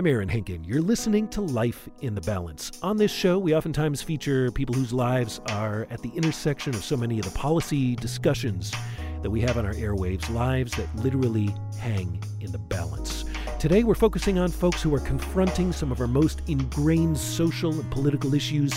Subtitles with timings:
[0.00, 0.66] I'm Aaron Henkin.
[0.66, 2.72] You're listening to Life in the Balance.
[2.82, 6.96] On this show, we oftentimes feature people whose lives are at the intersection of so
[6.96, 8.72] many of the policy discussions
[9.20, 13.26] that we have on our airwaves, lives that literally hang in the balance.
[13.58, 17.90] Today, we're focusing on folks who are confronting some of our most ingrained social and
[17.90, 18.72] political issues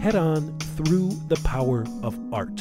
[0.00, 2.58] head on through the power of art.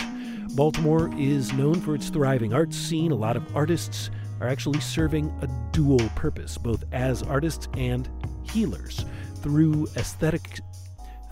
[0.56, 3.14] Baltimore is known for its thriving arts scene.
[3.14, 4.12] A lot of artists
[4.44, 8.10] are actually serving a dual purpose, both as artists and
[8.44, 9.06] healers,
[9.38, 10.60] through aesthetic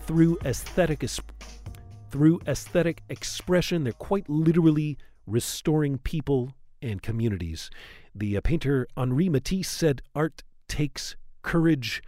[0.04, 1.06] through aesthetic
[2.10, 3.84] through aesthetic expression.
[3.84, 4.98] They're quite literally
[5.28, 7.70] restoring people and communities.
[8.16, 12.02] The uh, painter Henri Matisse said, "Art takes courage."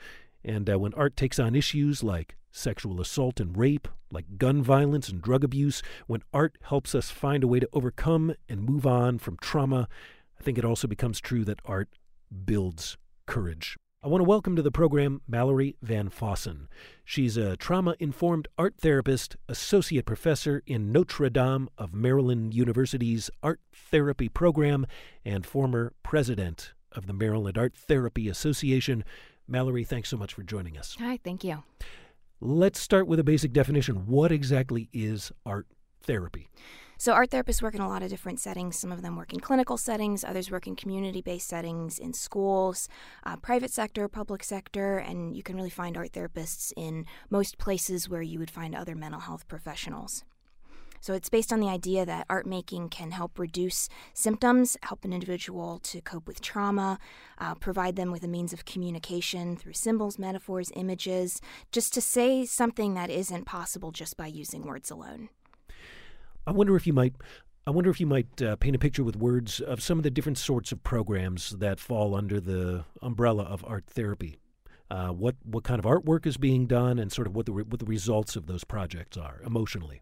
[0.45, 5.09] And uh, when art takes on issues like sexual assault and rape, like gun violence
[5.09, 9.19] and drug abuse, when art helps us find a way to overcome and move on
[9.19, 9.87] from trauma,
[10.43, 11.87] I think it also becomes true that art
[12.43, 13.77] builds courage.
[14.03, 16.67] I want to welcome to the program Mallory Van Fossen.
[17.05, 23.61] She's a trauma informed art therapist, associate professor in Notre Dame of Maryland University's Art
[23.73, 24.85] Therapy Program,
[25.23, 29.05] and former president of the Maryland Art Therapy Association.
[29.47, 30.97] Mallory, thanks so much for joining us.
[30.99, 31.63] Hi, thank you.
[32.41, 34.07] Let's start with a basic definition.
[34.07, 35.67] What exactly is art
[36.01, 36.49] therapy?
[37.03, 38.79] So, art therapists work in a lot of different settings.
[38.79, 42.87] Some of them work in clinical settings, others work in community based settings, in schools,
[43.25, 48.07] uh, private sector, public sector, and you can really find art therapists in most places
[48.07, 50.23] where you would find other mental health professionals.
[51.01, 55.11] So it's based on the idea that art making can help reduce symptoms, help an
[55.11, 56.99] individual to cope with trauma,
[57.37, 62.45] uh, provide them with a means of communication through symbols, metaphors, images, just to say
[62.45, 65.27] something that isn't possible just by using words alone.
[66.45, 67.15] I wonder if you might.
[67.65, 70.11] I wonder if you might uh, paint a picture with words of some of the
[70.11, 74.37] different sorts of programs that fall under the umbrella of art therapy.
[74.91, 77.63] Uh, what what kind of artwork is being done, and sort of what the re-
[77.63, 80.01] what the results of those projects are emotionally.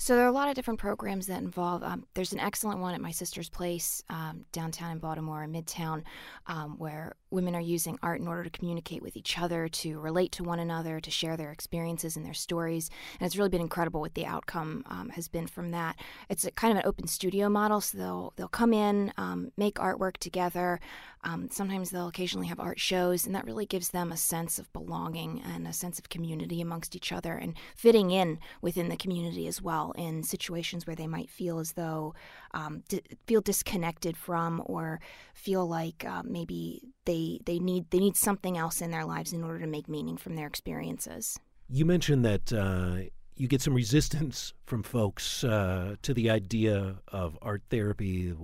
[0.00, 1.82] So there are a lot of different programs that involve.
[1.82, 6.04] Um, there's an excellent one at my sister's place um, downtown in Baltimore, in Midtown,
[6.46, 10.32] um, where women are using art in order to communicate with each other, to relate
[10.32, 12.88] to one another, to share their experiences and their stories.
[13.20, 15.96] And it's really been incredible what the outcome um, has been from that.
[16.30, 20.16] It's kind of an open studio model, so they'll they'll come in, um, make artwork
[20.16, 20.80] together.
[21.24, 24.72] Um, sometimes they'll occasionally have art shows, and that really gives them a sense of
[24.72, 29.46] belonging and a sense of community amongst each other and fitting in within the community
[29.46, 32.14] as well in situations where they might feel as though
[32.52, 35.00] um, d- feel disconnected from or
[35.34, 39.44] feel like uh, maybe they they need they need something else in their lives in
[39.44, 41.38] order to make meaning from their experiences.
[41.68, 47.38] You mentioned that uh, you get some resistance from folks uh, to the idea of
[47.42, 48.34] art therapy.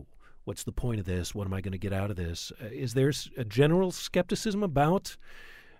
[0.44, 1.34] What's the point of this?
[1.34, 2.52] What am I going to get out of this?
[2.62, 5.16] Uh, is there a general skepticism about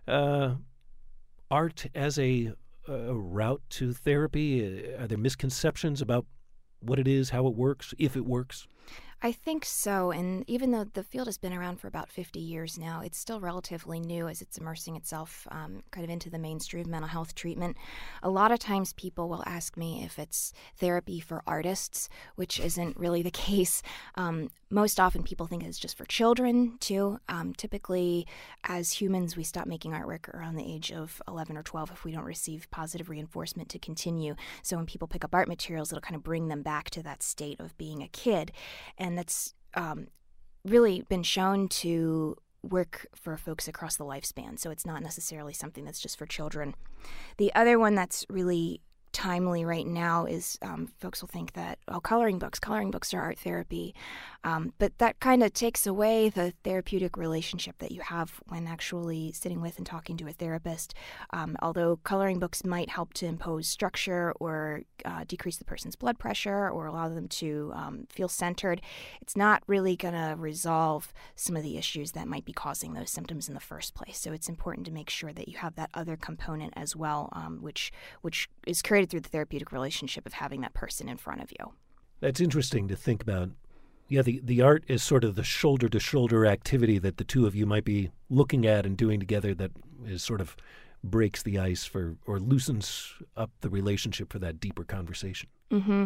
[0.09, 0.55] uh,
[1.51, 2.53] art as a
[2.89, 4.65] a route to therapy?
[4.65, 6.27] Uh, are there misconceptions about
[6.81, 8.67] what it is, how it works, if it works?
[9.23, 10.11] I think so.
[10.11, 13.41] And even though the field has been around for about 50 years now, it's still
[13.41, 17.77] relatively new as it's immersing itself um, kind of into the mainstream mental health treatment.
[18.23, 22.99] A lot of times people will ask me if it's therapy for artists, which isn't
[22.99, 23.83] really the case.
[24.17, 27.19] Um, most often people think it's just for children too.
[27.29, 28.27] Um, typically,
[28.65, 32.13] as humans, we stop making artwork around the age of 11 or 12 if we
[32.13, 34.35] don't receive positive reinforcement to continue.
[34.63, 37.23] So when people pick up art materials, it'll kind of bring them back to that
[37.23, 38.53] state of being a kid.
[38.99, 40.09] And that's um,
[40.65, 44.59] really been shown to work for folks across the lifespan.
[44.59, 46.75] So it's not necessarily something that's just for children.
[47.37, 48.81] The other one that's really
[49.17, 53.23] timely right now is um, folks will think that oh coloring books coloring books are
[53.23, 53.95] art therapy.
[54.45, 59.33] Um, but that kind of takes away the therapeutic relationship that you have when actually
[59.33, 60.95] sitting with and talking to a therapist.
[61.33, 66.19] Um, although coloring books might help to impose structure or uh, decrease the person's blood
[66.19, 68.83] pressure or allow them to um, feel centered
[69.23, 73.11] it's not really going to resolve some of the issues that might be causing those
[73.11, 74.19] symptoms in the first place.
[74.19, 77.59] So it's important to make sure that you have that other component as well um,
[77.63, 81.51] which which is created through the therapeutic relationship of having that person in front of
[81.51, 81.73] you.
[82.21, 83.51] That's interesting to think about.
[84.09, 87.47] Yeah, the, the art is sort of the shoulder to shoulder activity that the two
[87.47, 89.73] of you might be looking at and doing together that
[90.07, 90.57] is sort of
[91.03, 95.49] breaks the ice for or loosens up the relationship for that deeper conversation.
[95.71, 96.05] Mm-hmm.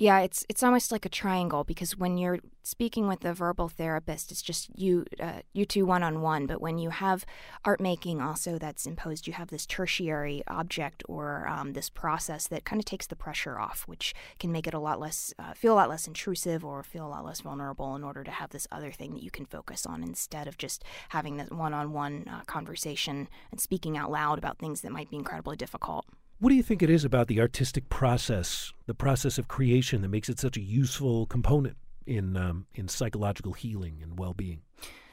[0.00, 4.32] Yeah, it's it's almost like a triangle because when you're speaking with a verbal therapist,
[4.32, 6.46] it's just you uh, you two one on one.
[6.46, 7.26] But when you have
[7.66, 12.64] art making also that's imposed, you have this tertiary object or um, this process that
[12.64, 15.74] kind of takes the pressure off, which can make it a lot less uh, feel
[15.74, 18.66] a lot less intrusive or feel a lot less vulnerable in order to have this
[18.72, 22.24] other thing that you can focus on instead of just having this one on one
[22.46, 26.06] conversation and speaking out loud about things that might be incredibly difficult.
[26.40, 30.08] What do you think it is about the artistic process, the process of creation, that
[30.08, 31.76] makes it such a useful component
[32.06, 34.62] in um, in psychological healing and well being?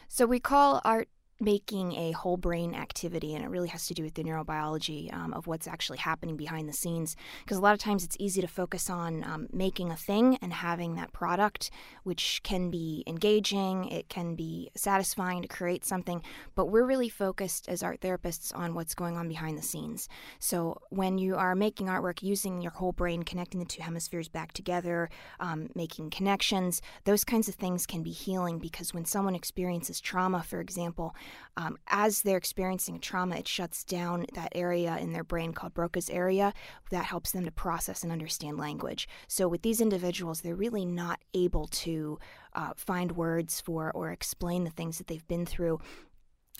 [0.08, 1.10] So we call art
[1.40, 5.34] making a whole brain activity, and it really has to do with the neurobiology um,
[5.34, 7.16] of what's actually happening behind the scenes.
[7.44, 10.52] Because a lot of times it's easy to focus on um, making a thing and
[10.52, 11.70] having that product,
[12.04, 16.22] which can be engaging, it can be satisfying to create something,
[16.56, 20.10] but we're really focused as art therapists on what's going on behind the scenes.
[20.40, 24.54] So when you are making artwork using your whole brain, connecting the two hemispheres back
[24.54, 25.10] together,
[25.40, 30.42] um, making connections, those kinds of things can be healing because when someone experiences trauma,
[30.44, 31.16] for example,
[31.56, 36.10] um, as they're experiencing trauma, it shuts down that area in their brain called Broca's
[36.10, 36.54] area
[36.92, 39.08] that helps them to process and understand language.
[39.28, 42.20] So, with these individuals, they're really not able to
[42.54, 45.80] uh, find words for or explain the things that they've been through.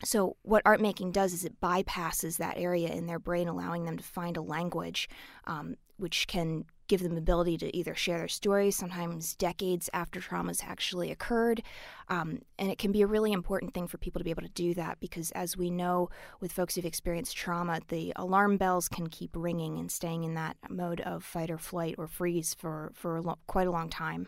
[0.04, 3.98] So, what art making does is it bypasses that area in their brain, allowing them
[3.98, 5.10] to find a language
[5.46, 10.20] um, which can give them the ability to either share their stories, sometimes decades after
[10.20, 11.62] traumas actually occurred.
[12.10, 14.50] Um, and it can be a really important thing for people to be able to
[14.50, 19.08] do that because, as we know with folks who've experienced trauma, the alarm bells can
[19.08, 23.18] keep ringing and staying in that mode of fight or flight or freeze for, for
[23.18, 24.28] a lo- quite a long time.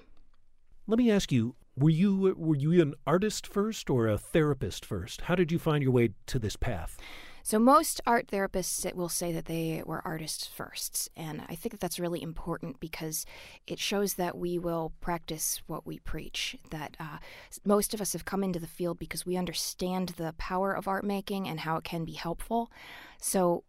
[0.87, 5.21] Let me ask you were you were you an artist first or a therapist first?
[5.21, 6.97] How did you find your way to this path?
[7.43, 11.79] So most art therapists will say that they were artists first, and I think that
[11.79, 13.25] that's really important because
[13.67, 16.57] it shows that we will practice what we preach.
[16.69, 17.17] That uh,
[17.65, 21.05] most of us have come into the field because we understand the power of art
[21.05, 22.71] making and how it can be helpful.
[23.19, 23.63] So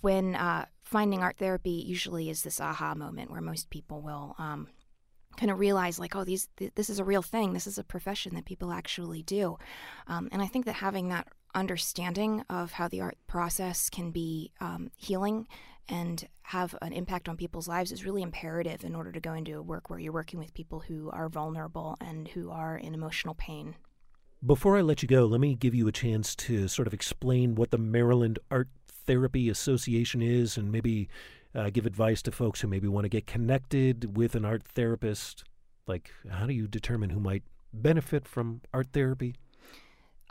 [0.00, 4.34] when uh, finding art therapy usually is this aha moment where most people will.
[4.38, 4.68] Um,
[5.36, 7.82] kind of realize like oh these th- this is a real thing this is a
[7.82, 9.58] profession that people actually do
[10.06, 14.52] um, and i think that having that understanding of how the art process can be
[14.60, 15.46] um, healing
[15.88, 19.56] and have an impact on people's lives is really imperative in order to go into
[19.56, 23.34] a work where you're working with people who are vulnerable and who are in emotional
[23.34, 23.76] pain.
[24.44, 27.54] Before I let you go, let me give you a chance to sort of explain
[27.54, 31.08] what the Maryland Art Therapy Association is and maybe
[31.54, 35.44] uh, give advice to folks who maybe want to get connected with an art therapist.
[35.86, 37.42] Like, how do you determine who might
[37.72, 39.34] benefit from art therapy?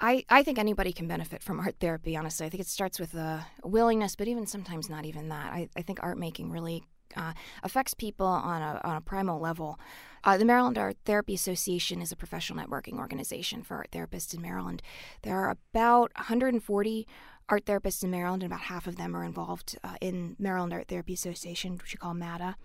[0.04, 2.46] I, I think anybody can benefit from art therapy, honestly.
[2.46, 5.54] I think it starts with a willingness, but even sometimes not even that.
[5.54, 6.84] I, I think art making really
[7.16, 7.32] uh,
[7.64, 9.80] affects people on a, on a primal level.
[10.26, 14.42] Uh, the Maryland Art Therapy Association is a professional networking organization for art therapists in
[14.42, 14.82] Maryland.
[15.22, 17.08] There are about 140
[17.50, 20.88] art therapists in Maryland, and about half of them are involved uh, in Maryland Art
[20.88, 22.56] Therapy Association, which we call MATA.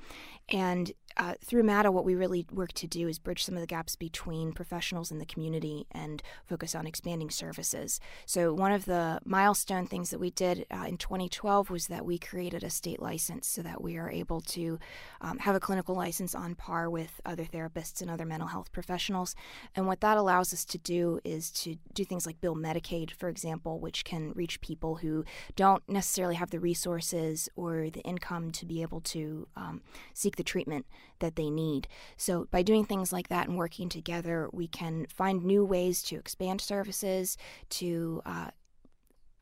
[0.50, 3.66] And uh, through MATA, what we really work to do is bridge some of the
[3.66, 7.98] gaps between professionals in the community and focus on expanding services.
[8.24, 12.18] So, one of the milestone things that we did uh, in 2012 was that we
[12.18, 14.78] created a state license so that we are able to
[15.20, 19.34] um, have a clinical license on par with other therapists and other mental health professionals.
[19.74, 23.28] And what that allows us to do is to do things like bill Medicaid, for
[23.28, 25.24] example, which can reach people who
[25.56, 29.82] don't necessarily have the resources or the income to be able to um,
[30.14, 30.86] seek the treatment
[31.20, 31.88] that they need.
[32.16, 36.16] So, by doing things like that and working together, we can find new ways to
[36.16, 37.36] expand services,
[37.70, 38.50] to uh,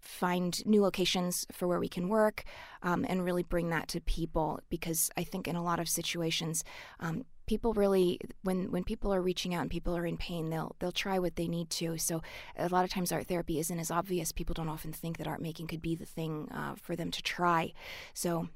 [0.01, 2.45] find new locations for where we can work,
[2.83, 4.61] um, and really bring that to people.
[4.69, 6.65] Because I think in a lot of situations,
[7.01, 10.75] um, people really when when people are reaching out and people are in pain they'll
[10.79, 11.97] they'll try what they need to.
[11.99, 12.23] So
[12.57, 14.33] a lot of times art therapy isn't as obvious.
[14.33, 17.23] People don't often think that art making could be the thing uh, for them to
[17.23, 17.73] try.
[18.15, 18.49] So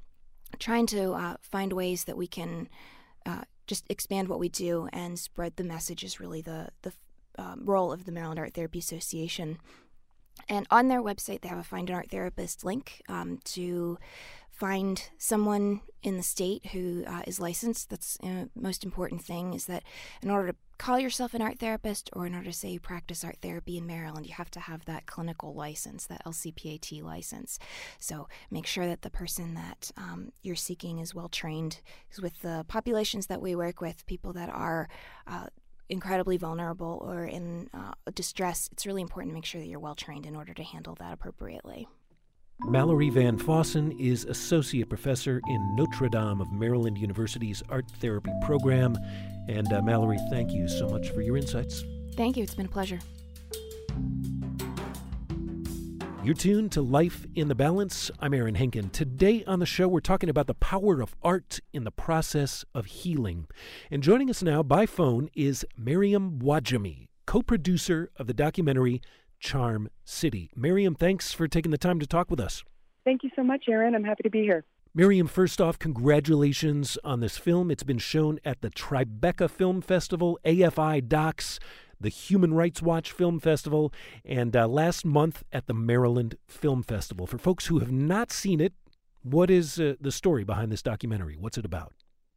[0.59, 2.69] trying to uh, find ways that we can
[3.25, 6.93] uh, just expand what we do and spread the message is really the the
[7.39, 9.59] um, role of the Maryland Art Therapy Association.
[10.49, 13.99] And on their website, they have a Find an Art Therapist link um, to
[14.61, 17.89] find someone in the state who uh, is licensed.
[17.89, 19.83] That's the most important thing is that
[20.23, 23.25] in order to call yourself an art therapist or in order to say you practice
[23.25, 27.59] art therapy in Maryland, you have to have that clinical license, that LCPAT license.
[27.99, 31.81] So make sure that the person that um, you're seeking is well trained.
[32.09, 34.89] Because with the populations that we work with, people that are
[35.27, 35.47] uh,
[35.89, 39.95] incredibly vulnerable or in uh, distress, it's really important to make sure that you're well
[39.95, 41.89] trained in order to handle that appropriately.
[42.67, 48.97] Mallory Van Fossen is Associate Professor in Notre Dame of Maryland University's Art Therapy Program.
[49.49, 51.85] And uh, Mallory, thank you so much for your insights.
[52.17, 52.45] Thank you.
[52.45, 53.01] It's been a pleasure.
[56.23, 58.11] You're tuned to Life in the Balance.
[58.21, 58.93] I'm Aaron Henkin.
[58.93, 62.85] Today on the show, we're talking about the power of art in the process of
[62.85, 63.47] healing.
[63.91, 69.01] And joining us now by phone is Maryam Wajami, co producer of the documentary
[69.41, 70.51] Charm City.
[70.55, 72.63] Miriam, thanks for taking the time to talk with us.
[73.05, 73.95] Thank you so much, Aaron.
[73.95, 74.65] I'm happy to be here.
[74.95, 77.71] Miriam, first off, congratulations on this film.
[77.71, 81.61] It's been shown at the Tribeca Film Festival, AFI Docs,
[82.01, 83.93] the Human Rights Watch Film Festival,
[84.25, 87.27] and uh, last month at the Maryland Film Festival.
[87.27, 88.73] For folks who have not seen it,
[89.23, 91.37] what is uh, the story behind this documentary?
[91.39, 91.93] What's it about?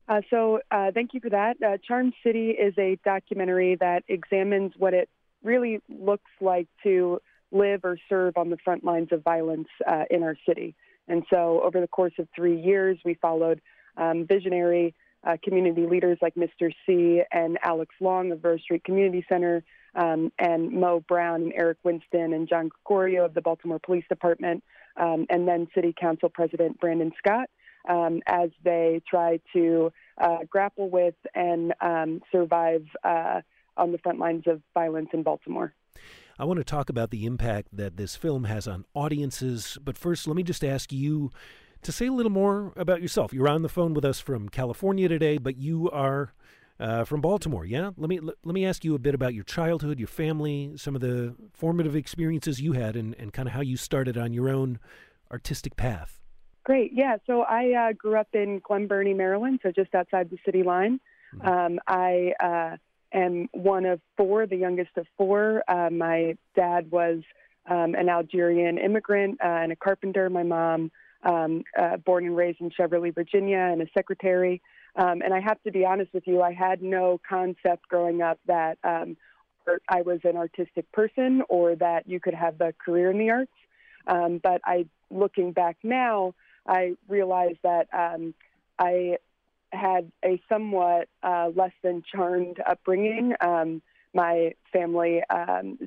[0.08, 1.56] Uh, so, uh, thank you for that.
[1.66, 5.10] Uh, Charm City is a documentary that examines what it
[5.44, 7.20] really looks like to
[7.52, 10.76] live or serve on the front lines of violence uh, in our city.
[11.08, 13.62] And so, over the course of three years, we followed
[13.98, 14.96] um, visionary
[15.26, 16.72] uh, community leaders like Mr.
[16.86, 19.64] C and Alex Long of Rose Street Community Center,
[19.96, 24.64] um, and Mo Brown and Eric Winston and John Gregorio of the Baltimore Police Department,
[24.98, 27.50] um, and then City Council President Brandon Scott,
[27.88, 33.42] um, as they try to uh, grapple with and um, survive uh,
[33.78, 35.74] on the front lines of violence in Baltimore.
[36.40, 40.28] I want to talk about the impact that this film has on audiences, but first,
[40.28, 41.30] let me just ask you
[41.84, 43.34] to say a little more about yourself.
[43.34, 46.34] You're on the phone with us from California today, but you are
[46.80, 47.66] uh, from Baltimore.
[47.66, 50.74] Yeah, let me let, let me ask you a bit about your childhood, your family,
[50.76, 54.34] some of the formative experiences you had, and, and kind of how you started on
[54.34, 54.80] your own
[55.32, 56.20] artistic path.
[56.64, 56.92] Great.
[56.94, 57.18] Yeah.
[57.28, 61.00] So I uh, grew up in Glen Burnie, Maryland, so just outside the city line.
[61.36, 61.48] Mm-hmm.
[61.48, 62.78] Um, I uh,
[63.14, 65.64] am one of four, the youngest of four.
[65.68, 67.22] Uh, my dad was
[67.70, 70.30] um, an Algerian immigrant uh, and a carpenter.
[70.30, 70.92] My mom
[71.24, 74.62] um, uh, born and raised in Cheverly, Virginia, and a secretary.
[74.96, 78.40] Um, and I have to be honest with you, I had no concept growing up
[78.48, 79.18] that um,
[79.88, 83.52] I was an artistic person or that you could have a career in the arts.
[84.06, 86.36] Um, but I, looking back now,
[86.68, 88.34] I realized that um,
[88.78, 89.18] I
[89.74, 93.34] had a somewhat uh, less than charmed upbringing.
[93.42, 93.82] Um,
[94.14, 95.22] my family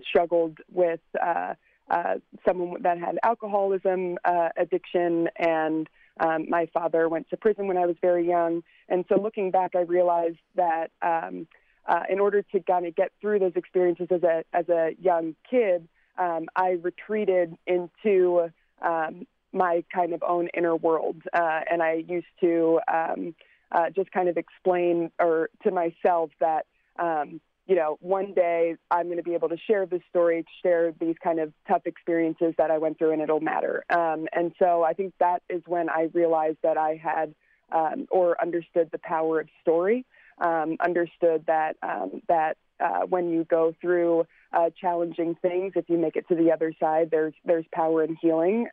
[0.09, 1.55] struggled with uh,
[1.91, 2.15] uh,
[2.47, 5.89] someone that had alcoholism uh, addiction, and
[6.19, 8.63] um, my father went to prison when I was very young.
[8.89, 11.47] And so, looking back, I realized that um,
[11.87, 15.37] uh, in order to kind of get through those experiences as a as a young
[15.49, 15.87] kid,
[16.19, 18.51] um, I retreated into
[18.83, 23.35] um, my kind of own inner world, uh, and I used to um,
[23.73, 26.67] uh, just kind of explain or to myself that
[26.99, 30.93] um, you know, one day I'm going to be able to share this story, share
[31.01, 33.85] these kind of tough experiences that I went through, and it'll matter.
[33.91, 37.35] Um, and so I think that is when I realized that I had
[37.73, 40.07] um, or understood the power of story,
[40.39, 45.99] um, understood that um, that uh, when you go through uh, challenging things, if you
[45.99, 48.69] make it to the other side, there's there's power in healing.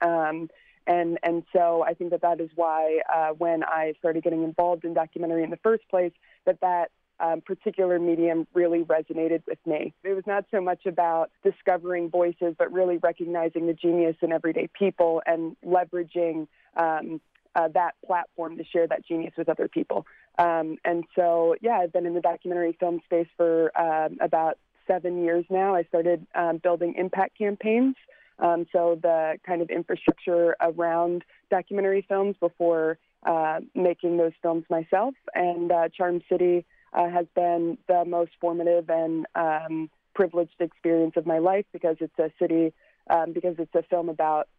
[0.88, 4.84] And and so I think that that is why uh, when I started getting involved
[4.84, 6.12] in documentary in the first place,
[6.46, 9.94] that that um, particular medium really resonated with me.
[10.04, 14.68] It was not so much about discovering voices, but really recognizing the genius in everyday
[14.78, 17.22] people and leveraging um,
[17.56, 20.06] uh, that platform to share that genius with other people.
[20.38, 25.24] Um, and so, yeah, I've been in the documentary film space for um, about seven
[25.24, 25.76] years now.
[25.76, 27.96] I started um, building impact campaigns.
[28.44, 35.16] Um, so the kind of infrastructure around documentary films before uh, making those films myself.
[35.34, 41.26] And uh, Charm City uh, has been the most formative and um, privileged experience of
[41.26, 42.74] my life because it's a city,
[43.10, 44.50] um, because it's a film about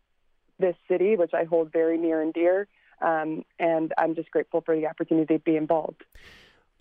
[0.59, 2.67] this city, which I hold very near and dear.
[3.03, 6.05] Um, and I'm just grateful for the opportunity to be involved.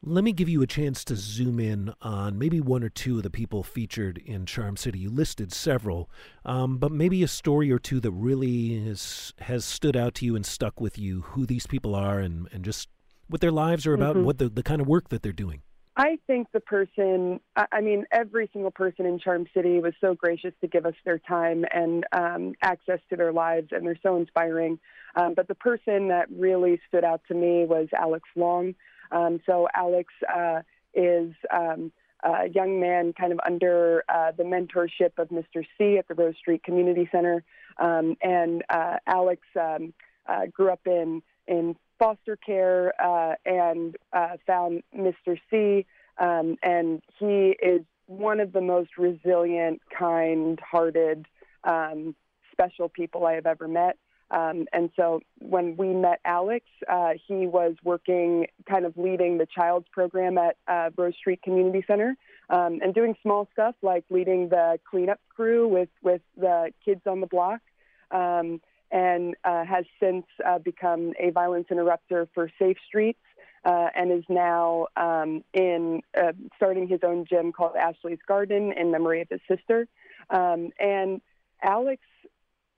[0.06, 3.24] Let me give you a chance to zoom in on maybe one or two of
[3.24, 5.00] the people featured in Charm City.
[5.00, 6.10] You listed several,
[6.44, 10.36] um, but maybe a story or two that really has, has stood out to you
[10.36, 12.90] and stuck with you, who these people are, and, and just
[13.30, 14.26] what their lives are about, mm-hmm.
[14.26, 15.62] what the, the kind of work that they're doing?
[15.96, 20.54] I think the person, I mean, every single person in Charm City was so gracious
[20.60, 24.80] to give us their time and um, access to their lives, and they're so inspiring.
[25.16, 28.76] Um, but the person that really stood out to me was Alex Long.
[29.14, 30.62] Um, so, Alex uh,
[30.94, 31.92] is um,
[32.24, 35.66] a young man kind of under uh, the mentorship of Mr.
[35.78, 37.44] C at the Rose Street Community Center.
[37.78, 39.94] Um, and uh, Alex um,
[40.28, 45.38] uh, grew up in, in foster care uh, and uh, found Mr.
[45.50, 45.86] C.
[46.18, 51.26] Um, and he is one of the most resilient, kind hearted,
[51.64, 52.16] um,
[52.52, 53.98] special people I have ever met.
[54.34, 59.46] Um, and so when we met Alex, uh, he was working, kind of leading the
[59.46, 62.16] child's program at uh, Rose Street Community Center
[62.50, 67.22] um, and doing small stuff like leading the cleanup crew with, with the kids on
[67.22, 67.62] the block.
[68.10, 68.60] Um,
[68.92, 73.20] and uh, has since uh, become a violence interrupter for Safe Streets.
[73.66, 78.92] Uh, and is now um, in uh, starting his own gym called Ashley's Garden in
[78.92, 79.88] memory of his sister.
[80.30, 81.22] Um, and
[81.62, 82.02] Alex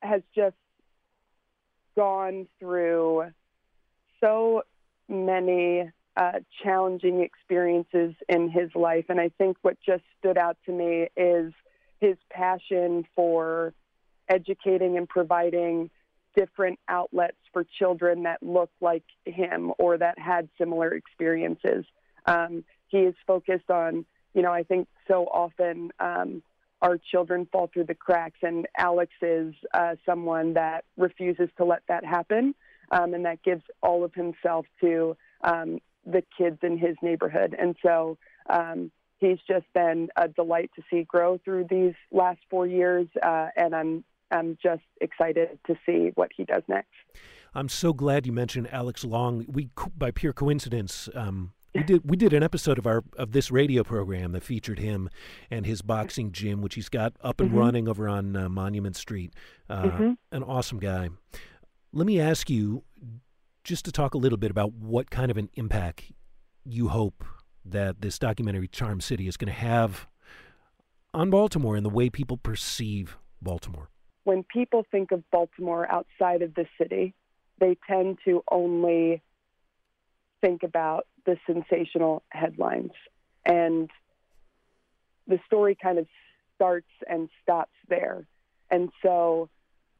[0.04, 0.56] has just
[1.96, 3.32] gone through
[4.20, 4.64] so
[5.08, 9.06] many uh, challenging experiences in his life.
[9.10, 11.54] And I think what just stood out to me is
[12.00, 13.74] his passion for
[14.30, 15.90] educating and providing
[16.36, 21.86] different outlets for children that look like him or that had similar experiences.
[22.25, 26.44] Um, he is focused on, you know, I think so often um,
[26.86, 31.82] our children fall through the cracks, and Alex is uh, someone that refuses to let
[31.88, 32.54] that happen,
[32.92, 37.56] um, and that gives all of himself to um, the kids in his neighborhood.
[37.58, 38.20] And so
[38.51, 43.48] um, he's just been a delight to see grow through these last four years, uh,
[43.58, 46.89] and I'm I'm just excited to see what he does next.
[47.56, 49.46] I'm so glad you mentioned Alex Long.
[49.48, 53.51] We, by pure coincidence, um, we did we did an episode of our of this
[53.51, 55.10] radio program that featured him
[55.51, 57.60] and his boxing gym, which he's got up and mm-hmm.
[57.60, 59.34] running over on uh, Monument Street.
[59.70, 60.12] Uh, mm-hmm.
[60.32, 61.10] An awesome guy.
[61.94, 62.84] Let me ask you,
[63.63, 66.12] just to talk a little bit about what kind of an impact
[66.65, 67.24] you hope
[67.63, 70.08] that this documentary Charm City is going to have
[71.13, 73.89] on Baltimore and the way people perceive Baltimore
[74.25, 77.13] when people think of Baltimore outside of the city,
[77.60, 79.22] they tend to only
[80.41, 82.91] think about the sensational headlines.
[83.46, 83.89] And
[85.27, 86.08] the story kind of
[86.55, 88.25] starts and stops there.
[88.70, 89.50] And so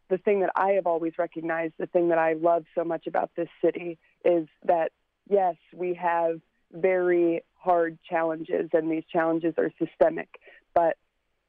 [0.10, 3.32] the thing that I have always recognized, the thing that I love so much about
[3.36, 4.92] this city is that,
[5.30, 6.40] yes, we have
[6.72, 10.40] very hard challenges, and these challenges are systemic.
[10.74, 10.98] But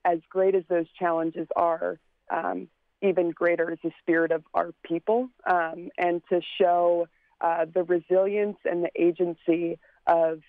[0.04, 1.98] as great as those challenges are,
[2.30, 2.68] um,
[3.02, 7.08] even greater is the spirit of our people um, and to show
[7.40, 10.40] uh, the resilience and the agency of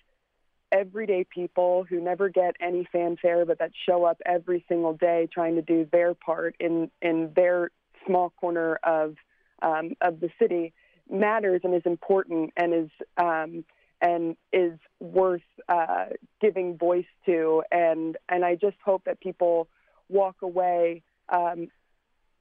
[0.70, 5.54] everyday people who never get any fanfare but that show up every single day trying
[5.54, 7.70] to do their part in, in their
[8.06, 9.16] small corner of,
[9.62, 10.72] um, of the city
[11.10, 13.64] matters and is important and is um,
[14.00, 16.06] and is worth uh,
[16.40, 17.62] giving voice to.
[17.70, 19.68] And and I just hope that people
[20.08, 21.68] walk away um,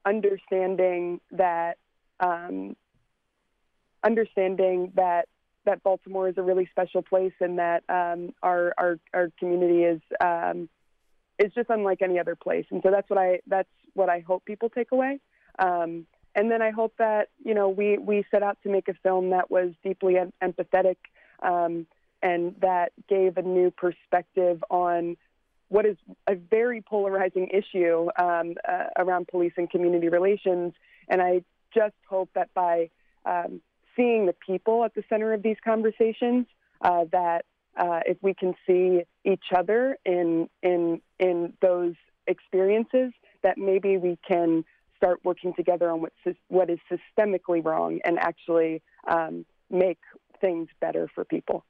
[0.06, 1.78] understanding that
[2.20, 2.76] um,
[4.04, 5.28] understanding that
[5.66, 10.02] that Baltimore is a really special place and that um, our, our our community is
[10.22, 10.70] um,
[11.40, 12.66] is just unlike any other place.
[12.72, 15.20] And so that's what I that's what I hope people take away.
[15.60, 18.94] Um, and then I hope that you know we we set out to make a
[19.04, 20.98] film that was deeply em- empathetic
[21.44, 21.86] um,
[22.22, 25.18] and that gave a new perspective on
[25.70, 30.74] what is a very polarizing issue um, uh, around police and community relations.
[31.10, 32.90] And I just hope that by
[33.26, 33.62] um,
[33.98, 36.46] seeing the people at the center of these conversations,
[36.82, 37.44] uh, that
[37.76, 41.96] uh, if we can see each other in in in those
[42.28, 43.12] experiences,
[43.44, 44.64] that maybe we can
[44.96, 46.14] start working together on what
[46.48, 50.00] what is systemically wrong and actually um, make
[50.40, 51.66] things better for people.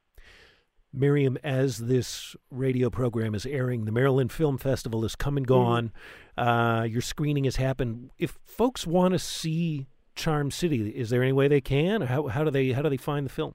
[0.92, 5.54] Miriam, as this radio program is airing, the Maryland Film Festival has come and mm-hmm.
[5.54, 5.92] gone.
[6.38, 6.48] Mm-hmm.
[6.48, 8.10] Uh, your screening has happened.
[8.18, 9.86] If folks want to see
[10.18, 12.02] Charm City, is there any way they can?
[12.02, 13.54] Or how, how do they how do they find the film?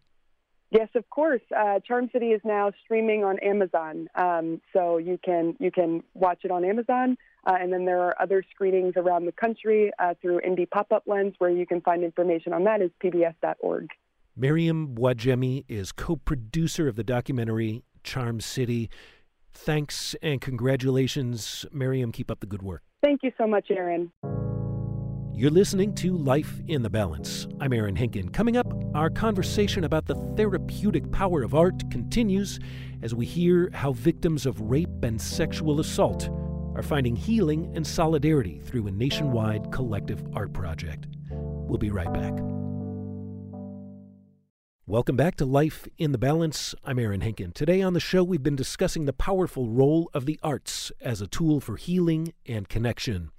[0.71, 1.41] Yes, of course.
[1.55, 6.39] Uh, Charm City is now streaming on Amazon, um, so you can you can watch
[6.43, 7.15] it on Amazon.
[7.45, 11.03] Uh, and then there are other screenings around the country uh, through Indie Pop Up
[11.05, 13.89] Lens, where you can find information on that is pbs.org.
[14.35, 18.89] Miriam Bouajemi is co producer of the documentary Charm City.
[19.53, 22.11] Thanks and congratulations, Miriam.
[22.11, 22.81] Keep up the good work.
[23.03, 24.11] Thank you so much, Aaron.
[25.35, 27.47] You're listening to Life in the Balance.
[27.59, 28.31] I'm Aaron Henkin.
[28.31, 32.59] Coming up, our conversation about the therapeutic power of art continues
[33.01, 36.29] as we hear how victims of rape and sexual assault
[36.75, 41.07] are finding healing and solidarity through a nationwide collective art project.
[41.31, 42.33] We'll be right back.
[44.85, 46.75] Welcome back to Life in the Balance.
[46.83, 47.53] I'm Aaron Henkin.
[47.53, 51.27] Today on the show, we've been discussing the powerful role of the arts as a
[51.27, 53.31] tool for healing and connection.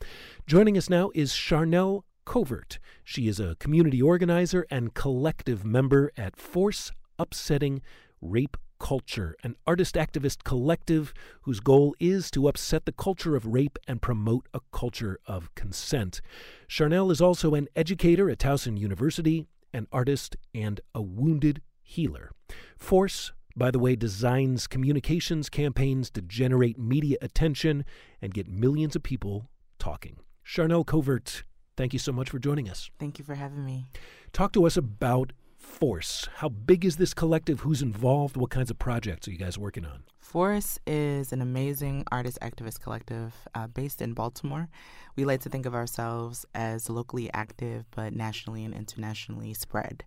[0.46, 2.78] Joining us now is Charnel Covert.
[3.02, 7.80] She is a community organizer and collective member at Force Upsetting
[8.20, 13.78] Rape Culture, an artist activist collective whose goal is to upset the culture of rape
[13.88, 16.20] and promote a culture of consent.
[16.68, 22.30] Charnel is also an educator at Towson University, an artist, and a wounded healer.
[22.76, 27.86] Force, by the way, designs communications campaigns to generate media attention
[28.20, 30.18] and get millions of people talking.
[30.44, 31.42] Charnel Covert,
[31.76, 32.90] thank you so much for joining us.
[32.98, 33.86] Thank you for having me.
[34.32, 36.28] Talk to us about Force.
[36.36, 37.60] How big is this collective?
[37.60, 38.36] Who's involved?
[38.36, 40.04] What kinds of projects are you guys working on?
[40.18, 44.68] Force is an amazing artist activist collective uh, based in Baltimore.
[45.16, 50.04] We like to think of ourselves as locally active, but nationally and internationally spread.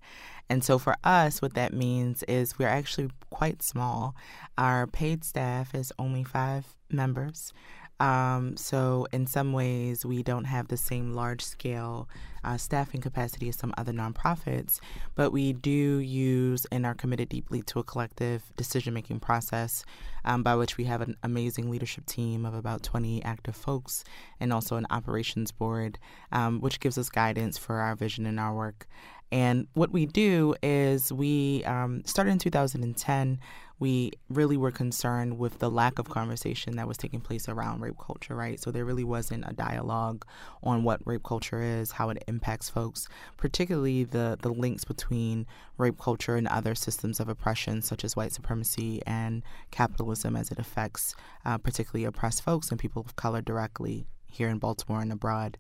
[0.50, 4.16] And so for us, what that means is we're actually quite small.
[4.58, 7.54] Our paid staff is only five members.
[8.00, 12.08] Um, so, in some ways, we don't have the same large scale
[12.44, 14.80] uh, staffing capacity as some other nonprofits,
[15.16, 19.84] but we do use and are committed deeply to a collective decision making process
[20.26, 24.04] um, by which we have an amazing leadership team of about 20 active folks
[24.40, 25.98] and also an operations board,
[26.32, 28.88] um, which gives us guidance for our vision and our work.
[29.32, 33.40] And what we do is we um, started in 2010
[33.80, 37.98] we really were concerned with the lack of conversation that was taking place around rape
[38.04, 38.60] culture, right?
[38.60, 40.26] So there really wasn't a dialogue
[40.64, 45.46] on what rape culture is, how it impacts folks, particularly the, the links between
[45.78, 50.58] rape culture and other systems of oppression, such as white supremacy and capitalism, as it
[50.58, 55.58] affects uh, particularly oppressed folks and people of color directly here in Baltimore and abroad.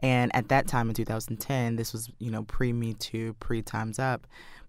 [0.00, 3.98] And at that time in 2010, this was, you know, pre Me Too, pre Time's
[3.98, 4.26] Up,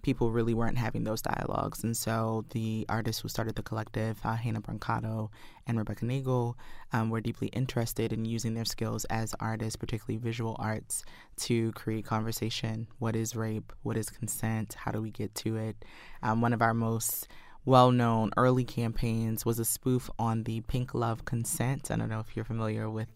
[0.08, 1.84] people really weren't having those dialogues.
[1.84, 5.28] And so the artists who started the collective, uh, Hannah Brancato
[5.68, 6.58] and Rebecca Nagle,
[6.94, 11.04] um, were deeply interested in using their skills as artists, particularly visual arts,
[11.42, 12.88] to create conversation.
[13.00, 13.74] What is rape?
[13.84, 14.76] What is consent?
[14.76, 15.84] How do we get to it?
[16.24, 17.28] Um, one of our most
[17.66, 21.92] well known early campaigns was a spoof on the Pink Love Consent.
[21.92, 23.10] I don't know if you're familiar with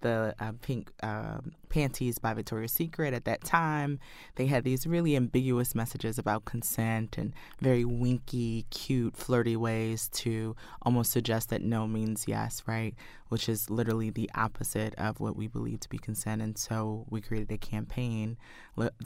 [0.00, 3.98] the uh, pink uh, panties by Victoria's Secret at that time.
[4.36, 10.56] They had these really ambiguous messages about consent and very winky, cute, flirty ways to
[10.82, 12.94] almost suggest that no means yes, right?
[13.28, 16.40] Which is literally the opposite of what we believe to be consent.
[16.42, 18.36] And so we created a campaign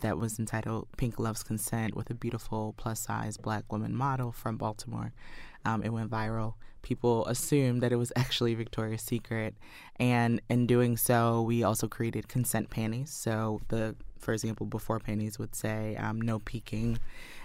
[0.00, 4.56] that was entitled Pink Loves Consent with a beautiful plus size black woman model from
[4.56, 5.12] Baltimore.
[5.64, 9.54] Um, it went viral people assumed that it was actually Victoria's Secret.
[9.96, 13.10] And in doing so, we also created consent panties.
[13.10, 16.98] So the for example, before panties would say um, no peeking,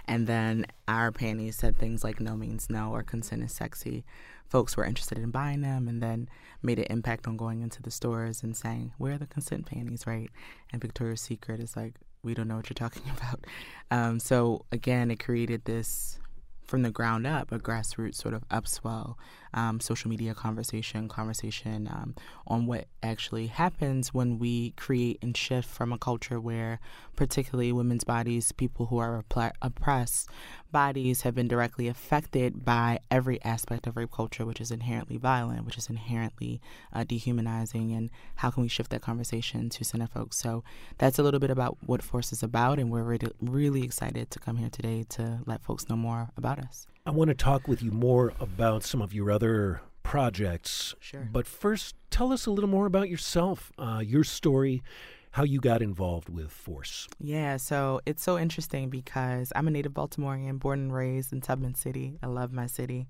[0.08, 4.04] and then our panties said things like no means no or consent is sexy.
[4.48, 6.30] Folks were interested in buying them, and then
[6.62, 10.06] made an impact on going into the stores and saying, "Where are the consent panties?"
[10.06, 10.30] Right?
[10.72, 13.46] And Victoria's Secret is like, "We don't know what you're talking about."
[13.90, 16.20] Um, so again, it created this
[16.66, 19.16] from the ground up, a grassroots sort of upswell
[19.56, 22.14] um, social media conversation, conversation um,
[22.46, 26.80] on what actually happens when we create and shift from a culture where,
[27.16, 29.24] particularly women's bodies, people who are
[29.62, 30.30] oppressed
[30.72, 35.66] bodies have been directly affected by every aspect of rape culture, which is inherently violent,
[35.66, 36.60] which is inherently
[36.92, 40.38] uh, dehumanizing, and how can we shift that conversation to center folks?
[40.38, 40.66] So
[40.98, 44.40] that's a little bit about what Force is about, and we're really, really excited to
[44.40, 46.88] come here today to let folks know more about us.
[47.08, 50.96] I want to talk with you more about some of your other projects.
[51.00, 51.30] Sure.
[51.32, 54.82] But first, tell us a little more about yourself, uh, your story,
[55.30, 57.08] how you got involved with Force.
[57.20, 61.76] Yeah, so it's so interesting because I'm a native Baltimorean, born and raised in Tubman
[61.76, 62.18] City.
[62.24, 63.08] I love my city.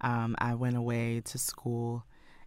[0.00, 2.06] Um, I went away to school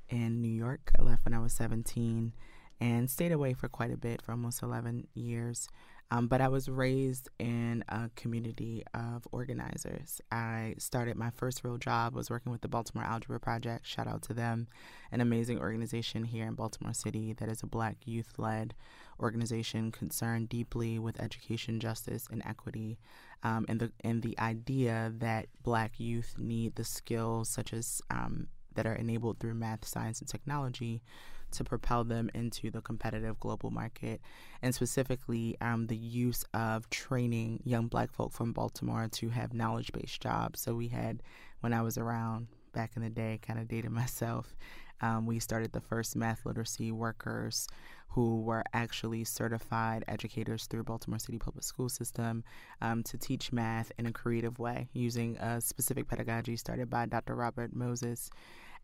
[0.10, 0.92] in New York.
[0.98, 2.34] I left when I was 17
[2.80, 5.68] and stayed away for quite a bit for almost 11 years.
[6.10, 10.22] Um, but I was raised in a community of organizers.
[10.32, 13.86] I started my first real job was working with the Baltimore Algebra Project.
[13.86, 14.68] Shout out to them,
[15.12, 18.74] an amazing organization here in Baltimore City that is a Black youth-led
[19.20, 22.98] organization concerned deeply with education, justice, and equity,
[23.44, 28.48] um, and the and the idea that Black youth need the skills such as um,
[28.76, 31.02] that are enabled through math, science, and technology
[31.52, 34.22] to propel them into the competitive global market,
[34.62, 39.92] and specifically um, the use of training young black folk from Baltimore to have knowledge
[39.92, 40.62] based jobs.
[40.62, 41.24] So we had,
[41.62, 44.56] when I was around back in the day, kind of dated myself,
[45.02, 47.68] um, we started the first math literacy workers
[48.10, 52.44] who were actually certified educators through Baltimore City Public School System
[52.82, 57.36] um, to teach math in a creative way using a specific pedagogy started by Dr.
[57.36, 58.32] Robert Moses.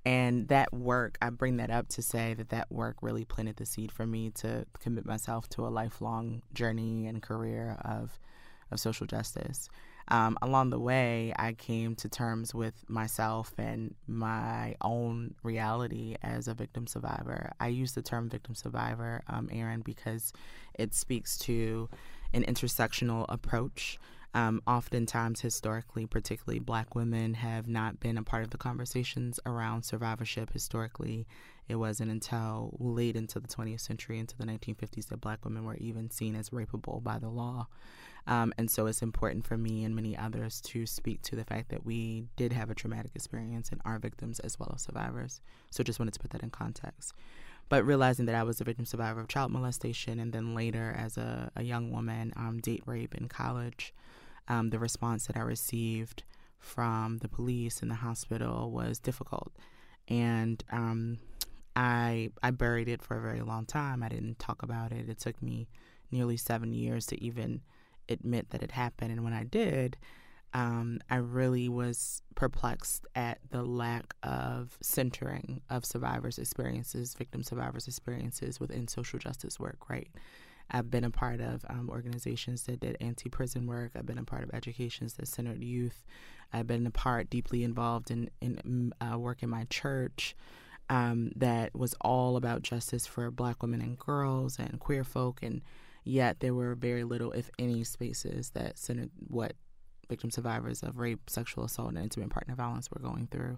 [0.06, 3.66] And that work, I bring that up to say that that work really planted the
[3.66, 8.20] seed for me to commit myself to a lifelong journey and career of,
[8.72, 9.70] of social justice.
[10.10, 16.48] um, along the way, I came to terms with myself and my own reality as
[16.48, 17.54] a victim survivor.
[17.60, 20.34] I use the term victim survivor, um, Aaron, because
[20.78, 21.89] it speaks to
[22.34, 23.98] an intersectional approach.
[24.36, 29.84] Um, oftentimes, historically, particularly black women have not been a part of the conversations around
[29.84, 31.28] survivorship historically.
[31.67, 35.78] It wasn't until late into the 20th century, into the 1950s, that black women were
[35.78, 37.67] even seen as rapeable by the law.
[38.26, 41.69] Um, and so it's important for me and many others to speak to the fact
[41.69, 45.41] that we did have a traumatic experience and are victims as well as survivors.
[45.69, 47.13] So just wanted to put that in context.
[47.69, 51.17] But realizing that I was a victim survivor of child molestation and then later as
[51.17, 53.93] a, a young woman, um, date rape in college,
[54.48, 56.24] um, the response that I received
[56.60, 59.54] from the police and the hospital was difficult.
[60.08, 61.20] And um,
[61.76, 64.04] I I buried it for a very long time.
[64.04, 65.10] I didn't talk about it.
[65.10, 65.68] It took me
[66.12, 67.62] nearly seven years to even
[68.10, 69.12] admit that it happened.
[69.12, 69.98] And when I did,
[70.54, 77.88] um, I really was perplexed at the lack of centering of survivors' experiences, victim survivors'
[77.88, 80.10] experiences within social justice work, right?
[80.71, 83.91] I've been a part of um, organizations that did anti prison work.
[83.95, 86.04] I've been a part of educations that centered youth.
[86.52, 90.36] I've been a part deeply involved in, in mm, uh, work in my church
[90.89, 95.62] um, that was all about justice for black women and girls and queer folk and
[96.04, 99.54] Yet there were very little, if any, spaces that centered what
[100.10, 103.58] victim survivors of rape, sexual assault, and intimate partner violence were going through.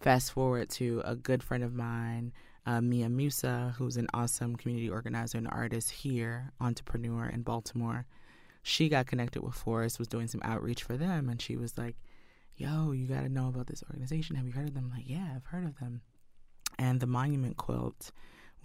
[0.00, 2.32] Fast forward to a good friend of mine,
[2.66, 8.06] uh, Mia Musa, who's an awesome community organizer and artist here, entrepreneur in Baltimore.
[8.62, 11.96] She got connected with Force, was doing some outreach for them, and she was like,
[12.56, 14.34] Yo, you got to know about this organization.
[14.36, 14.90] Have you heard of them?
[14.90, 16.00] I'm like, yeah, I've heard of them.
[16.78, 18.12] And the Monument Quilt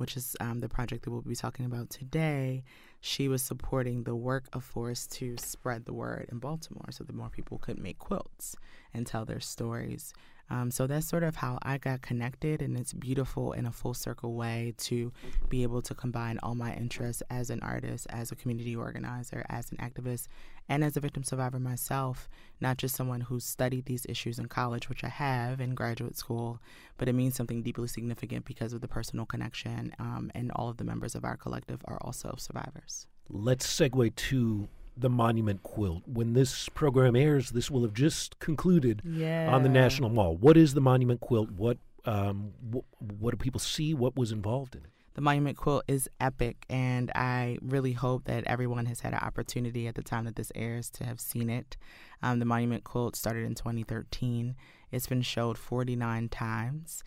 [0.02, 2.64] which is um, the project that we'll be talking about today,
[3.02, 7.16] she was supporting the work of Force to spread the word in Baltimore so that
[7.16, 8.56] more people could make quilts
[8.96, 10.12] and tell their stories.
[10.50, 13.94] Um, so that's sort of how I got connected, and it's beautiful in a full
[13.94, 15.14] circle way to
[15.50, 19.72] be able to combine all my interests as an artist, as a community organizer, as
[19.72, 20.28] an activist,
[20.68, 24.90] and as a victim survivor myself, not just someone who studied these issues in college,
[24.90, 26.60] which I have in graduate school,
[26.98, 30.78] but it means something deeply significant because of the personal connection, um, and all of
[30.78, 33.08] the members of our collective are also survivors.
[33.30, 36.04] Let's segue to the Monument Quilt.
[36.06, 39.50] When this program airs, this will have just concluded yeah.
[39.52, 40.36] on the National Mall.
[40.36, 41.52] What is the Monument Quilt?
[41.52, 43.94] What um, wh- what do people see?
[43.94, 44.90] What was involved in it?
[45.14, 49.88] The Monument Quilt is epic, and I really hope that everyone has had an opportunity
[49.88, 51.76] at the time that this airs to have seen it.
[52.24, 54.56] Um, the Monument Quilt started in 2013.
[54.90, 57.04] It's been showed 49 times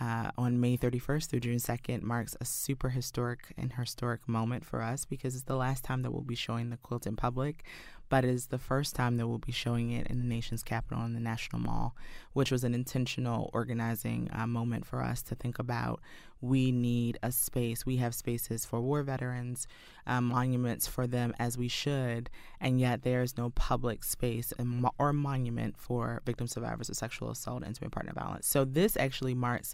[0.00, 4.82] uh, on May 31st through June 2nd marks a super historic and historic moment for
[4.82, 7.64] us because it's the last time that we'll be showing the quilt in public,
[8.12, 11.02] but it is the first time that we'll be showing it in the nation's capital
[11.02, 11.96] in the National Mall,
[12.34, 15.98] which was an intentional organizing uh, moment for us to think about
[16.42, 17.86] we need a space.
[17.86, 19.66] We have spaces for war veterans,
[20.06, 22.28] um, monuments for them as we should,
[22.60, 24.52] and yet there is no public space
[24.98, 28.46] or monument for victim survivors of sexual assault and intimate partner violence.
[28.46, 29.72] So this actually marks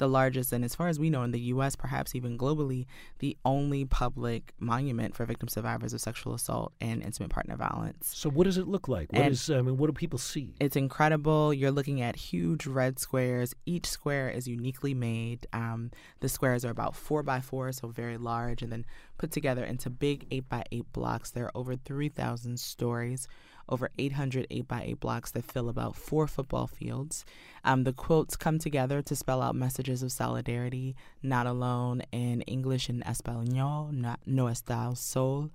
[0.00, 2.86] the largest, and as far as we know, in the U.S., perhaps even globally,
[3.20, 8.10] the only public monument for victim survivors of sexual assault and intimate partner violence.
[8.12, 9.12] So, what does it look like?
[9.12, 10.54] What and is, I mean, what do people see?
[10.58, 11.54] It's incredible.
[11.54, 13.54] You're looking at huge red squares.
[13.66, 15.46] Each square is uniquely made.
[15.52, 18.86] Um, the squares are about four by four, so very large, and then
[19.18, 21.30] put together into big eight by eight blocks.
[21.30, 23.28] There are over 3,000 stories
[23.70, 27.24] over 800 8x8 blocks that fill about four football fields.
[27.64, 32.88] Um, the quotes come together to spell out messages of solidarity, not alone in English
[32.88, 35.50] and Espanol, not, no estás sol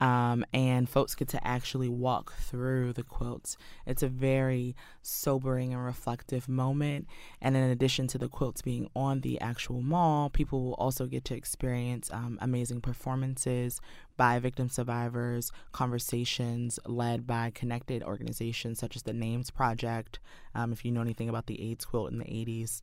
[0.00, 3.56] um, and folks get to actually walk through the quilts.
[3.86, 7.06] It's a very sobering and reflective moment.
[7.40, 11.24] And in addition to the quilts being on the actual mall, people will also get
[11.26, 13.80] to experience um, amazing performances
[14.16, 20.18] by victim survivors, conversations led by connected organizations such as the Names Project.
[20.54, 22.82] Um, if you know anything about the AIDS quilt in the 80s,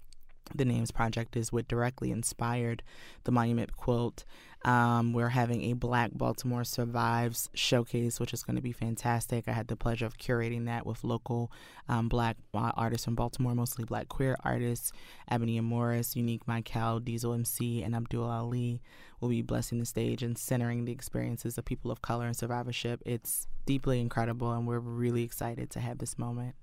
[0.55, 2.83] the Names Project is what directly inspired
[3.23, 4.25] the Monument Quilt.
[4.65, 9.47] Um, we're having a Black Baltimore Survives showcase, which is going to be fantastic.
[9.47, 11.51] I had the pleasure of curating that with local
[11.89, 14.93] um, Black uh, artists from Baltimore, mostly Black queer artists.
[15.29, 18.81] Ebony and Morris, Unique Michael, Diesel MC, and Abdul Ali
[19.19, 23.01] will be blessing the stage and centering the experiences of people of color and survivorship.
[23.05, 26.55] It's deeply incredible, and we're really excited to have this moment.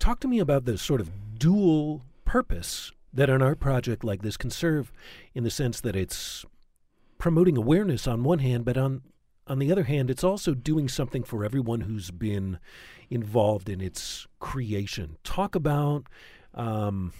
[0.00, 4.36] Talk to me about the sort of dual purpose that an art project like this
[4.36, 4.92] can serve
[5.34, 6.44] in the sense that it's
[7.18, 9.02] promoting awareness on one hand, but on
[9.48, 12.58] on the other hand, it's also doing something for everyone who's been
[13.08, 15.16] involved in its creation.
[15.24, 16.04] Talk about
[16.52, 17.14] um,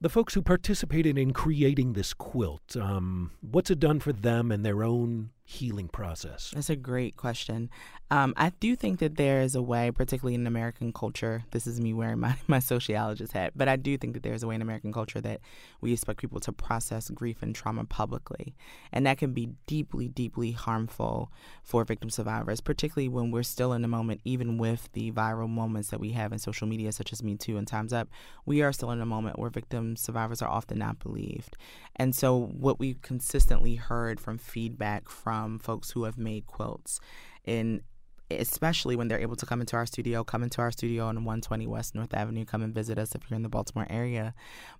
[0.00, 2.76] the folks who participated in creating this quilt.
[2.76, 6.52] Um, what's it done for them and their own healing process?
[6.54, 7.70] That's a great question.
[8.12, 11.80] Um, I do think that there is a way, particularly in American culture, this is
[11.80, 14.62] me wearing my, my sociologist hat, but I do think that there's a way in
[14.62, 15.40] American culture that
[15.80, 18.54] we expect people to process grief and trauma publicly.
[18.92, 21.32] And that can be deeply, deeply harmful
[21.62, 25.90] for victim survivors, particularly when we're still in the moment, even with the viral moments
[25.90, 28.08] that we have in social media, such as Me Too and Time's Up.
[28.46, 31.56] We are still in a moment where victim survivors are often not believed.
[31.96, 37.00] And so, what we've consistently heard from feedback from Um, folks who have made quilts,
[37.44, 37.82] in
[38.30, 41.66] especially when they're able to come into our studio, come into our studio on 120
[41.66, 44.34] West North Avenue, come and visit us if you're in the Baltimore area.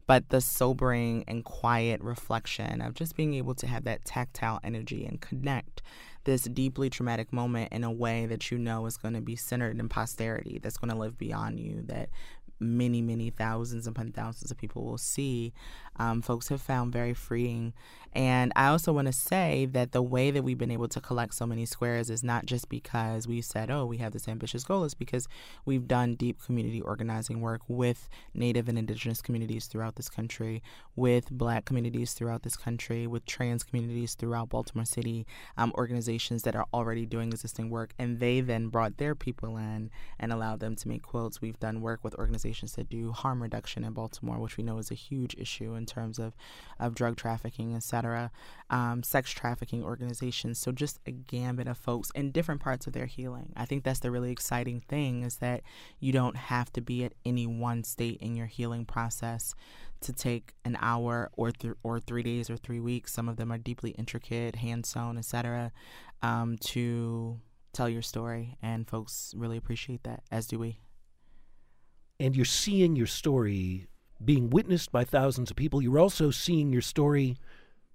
[0.07, 5.05] But the sobering and quiet reflection of just being able to have that tactile energy
[5.05, 5.83] and connect
[6.25, 9.79] this deeply traumatic moment in a way that you know is going to be centered
[9.81, 12.11] in posterity, that's going to live beyond you, that
[12.61, 15.53] many, many thousands upon thousands of people will see,
[16.01, 17.75] um, folks have found very freeing.
[18.13, 21.33] And I also want to say that the way that we've been able to collect
[21.33, 24.83] so many squares is not just because we said, oh, we have this ambitious goal,
[24.83, 25.29] it's because
[25.65, 30.61] we've done deep community organizing work with Native and Indigenous communities throughout this country,
[30.97, 35.25] with Black communities throughout this country, with trans communities throughout Baltimore City,
[35.57, 37.93] um, organizations that are already doing existing work.
[37.97, 41.41] And they then brought their people in and allowed them to make quilts.
[41.41, 44.91] We've done work with organizations that do harm reduction in Baltimore, which we know is
[44.91, 46.35] a huge issue in terms of,
[46.79, 48.31] of drug trafficking, etc.,
[48.70, 50.59] um, sex trafficking organizations.
[50.59, 53.53] So just a gambit of folks in different parts of their healing.
[53.57, 55.62] I think that's the really exciting thing is that
[55.98, 59.55] you don't have to be at any one state in your healing process
[60.00, 63.12] to take an hour or th- or three days or three weeks.
[63.12, 65.72] Some of them are deeply intricate, hand sewn, etc.
[66.22, 67.40] Um, to
[67.72, 70.81] tell your story, and folks really appreciate that, as do we.
[72.18, 73.87] And you're seeing your story
[74.25, 75.81] being witnessed by thousands of people.
[75.83, 77.37] You're also seeing your story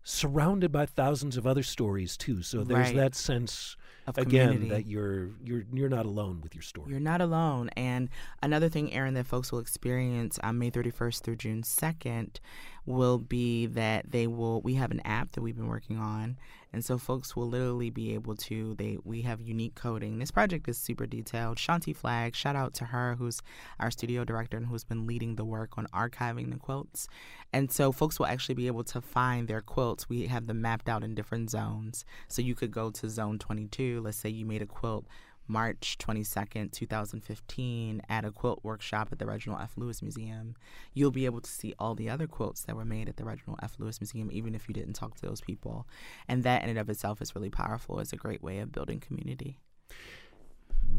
[0.04, 2.42] surrounded by thousands of other stories too.
[2.44, 2.96] So there's Right.
[2.96, 4.70] that sense Of again community.
[4.70, 6.92] that you're you're you're not alone with your story.
[6.92, 7.70] You're not alone.
[7.76, 8.10] And
[8.44, 12.40] another thing, Aaron, that folks will experience on May 31st through June 2nd
[12.86, 14.62] will be that they will.
[14.62, 16.38] We have an app that we've been working on,
[16.71, 18.76] and so folks will literally be able to.
[18.76, 20.19] They we have unique coding.
[20.19, 21.58] This project is super detailed.
[21.58, 23.41] Shanti Flag, shout out to her, who's
[23.80, 27.08] our studio director and who's been leading the work on archiving the quilts.
[27.54, 30.10] And so folks will actually be able to find their quilts.
[30.10, 32.06] We have them mapped out in different zones.
[32.28, 34.02] So you could go to zone 22.
[34.02, 35.06] Let's say you made a quilt
[35.47, 39.73] March 22nd, 2015, at a quilt workshop at the Reginald F.
[39.77, 40.55] Lewis Museum.
[40.93, 43.60] You'll be able to see all the other quilts that were made at the Reginald
[43.62, 43.75] F.
[43.79, 45.88] Lewis Museum, even if you didn't talk to those people.
[46.27, 47.99] And that in and of itself is really powerful.
[47.99, 49.60] It's a great way of building community.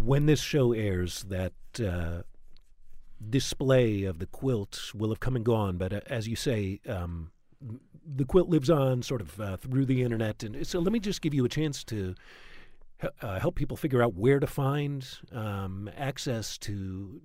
[0.05, 1.53] when this show airs, that
[1.85, 2.23] uh,
[3.31, 5.77] display of the quilt will have come and gone.
[5.77, 7.31] But uh, as you say, um,
[8.07, 10.43] the quilt lives on sort of uh, through the internet.
[10.43, 12.15] And so let me just give you a chance to
[13.23, 17.21] uh, help people figure out where to find um, access to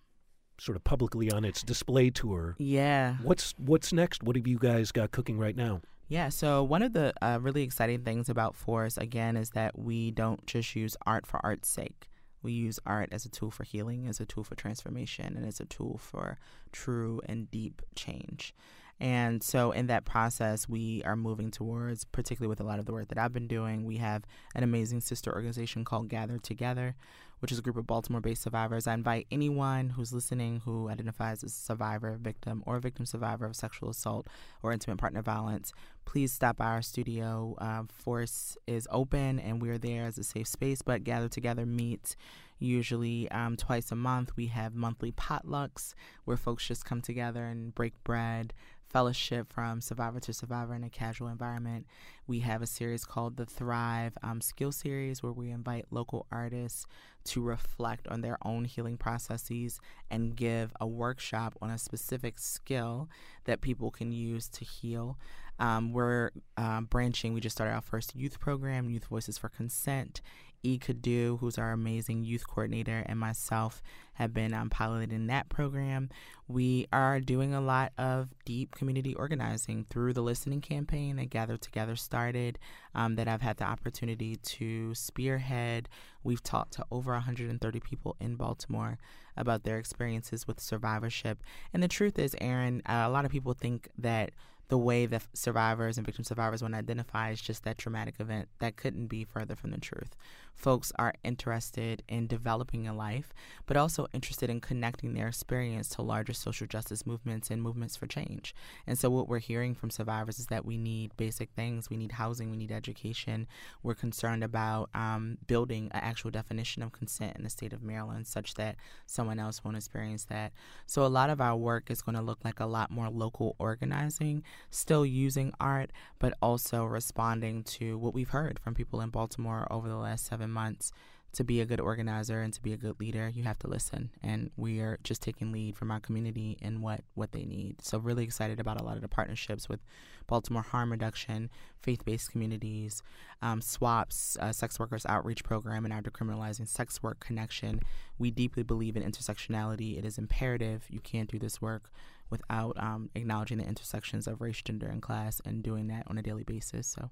[0.60, 2.56] sort of publicly on its display tour.
[2.60, 3.16] Yeah.
[3.24, 4.24] What's what's next?
[4.24, 5.82] What have you guys got cooking right now?
[6.08, 10.12] Yeah, so one of the uh, really exciting things about Force, again, is that we
[10.12, 12.10] don't just use art for art's sake.
[12.44, 15.62] We use art as a tool for healing, as a tool for transformation, and as
[15.62, 16.38] a tool for
[16.74, 18.54] true and deep change.
[19.02, 22.92] And so, in that process, we are moving towards, particularly with a lot of the
[22.92, 26.96] work that I've been doing, we have an amazing sister organization called Gather Together,
[27.40, 28.86] which is a group of Baltimore based survivors.
[28.86, 33.56] I invite anyone who's listening who identifies as a survivor, victim, or victim survivor of
[33.56, 34.28] sexual assault
[34.62, 35.74] or intimate partner violence,
[36.06, 37.56] please stop by our studio.
[37.58, 42.16] Uh, Force is open and we're there as a safe space, but Gather Together meets
[42.60, 44.38] usually um, twice a month.
[44.38, 45.96] We have monthly potlucks
[46.26, 48.54] where folks just come together and break bread
[48.92, 51.88] fellowship from survivor to survivor in a casual environment.
[52.28, 56.86] We have a series called the Thrive um, Skill Series, where we invite local artists
[57.24, 59.80] to reflect on their own healing processes
[60.10, 63.08] and give a workshop on a specific skill
[63.46, 65.18] that people can use to heal.
[65.60, 67.34] Um, we're um, branching.
[67.34, 70.22] We just started our first youth program, Youth Voices for Consent.
[70.64, 70.78] E.
[70.80, 73.82] Kadu, who's our amazing youth coordinator, and myself
[74.14, 76.10] have been um, piloting that program.
[76.48, 81.58] We are doing a lot of deep community organizing through the listening campaign that Gather
[81.58, 82.60] Together started,
[82.94, 85.90] um, that I've had the opportunity to spearhead.
[86.24, 88.98] We've talked to over 130 people in Baltimore
[89.38, 91.42] about their experiences with survivorship.
[91.74, 94.32] And the truth is, Aaron, a lot of people think that
[94.72, 98.48] the way that survivors and victim survivors want to identify is just that traumatic event.
[98.60, 100.16] That couldn't be further from the truth.
[100.54, 103.34] Folks are interested in developing a life,
[103.66, 108.06] but also interested in connecting their experience to larger social justice movements and movements for
[108.06, 108.54] change.
[108.86, 112.14] And so, what we're hearing from survivors is that we need basic things we need
[112.14, 113.48] housing, we need education.
[113.82, 118.28] We're concerned about um, building an actual definition of consent in the state of Maryland
[118.28, 118.76] such that
[119.06, 120.52] someone else won't experience that.
[120.86, 123.56] So, a lot of our work is going to look like a lot more local
[123.58, 129.68] organizing still using art, but also responding to what we've heard from people in Baltimore
[129.70, 130.92] over the last seven months.
[131.36, 134.10] To be a good organizer and to be a good leader, you have to listen.
[134.22, 137.82] And we are just taking lead from our community in what, what they need.
[137.82, 139.80] So, really excited about a lot of the partnerships with
[140.28, 141.50] Baltimore Harm Reduction,
[141.82, 143.02] faith based communities,
[143.42, 147.80] um, SWAPS, uh, Sex Workers Outreach Program, and our Decriminalizing Sex Work Connection.
[148.20, 149.98] We deeply believe in intersectionality.
[149.98, 150.86] It is imperative.
[150.90, 151.92] You can't do this work
[152.30, 156.22] without um, acknowledging the intersections of race, gender, and class, and doing that on a
[156.22, 156.88] daily basis.
[156.88, 157.10] So,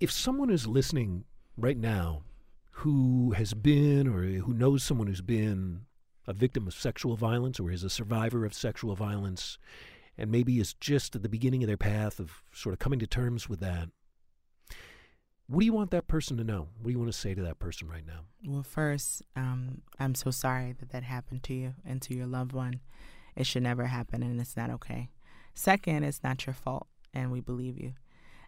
[0.00, 1.24] if someone is listening
[1.56, 2.22] right now
[2.78, 5.82] who has been or who knows someone who's been
[6.26, 9.58] a victim of sexual violence or is a survivor of sexual violence,
[10.16, 13.06] and maybe is just at the beginning of their path of sort of coming to
[13.06, 13.88] terms with that,
[15.46, 16.68] what do you want that person to know?
[16.78, 18.20] What do you want to say to that person right now?
[18.46, 22.52] Well, first, um, I'm so sorry that that happened to you and to your loved
[22.52, 22.80] one.
[23.36, 25.10] It should never happen and it's not okay.
[25.52, 27.92] Second, it's not your fault and we believe you.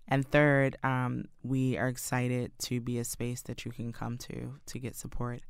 [0.09, 4.55] And third, um, we are excited to be a space that you can come to
[4.67, 5.41] to get support.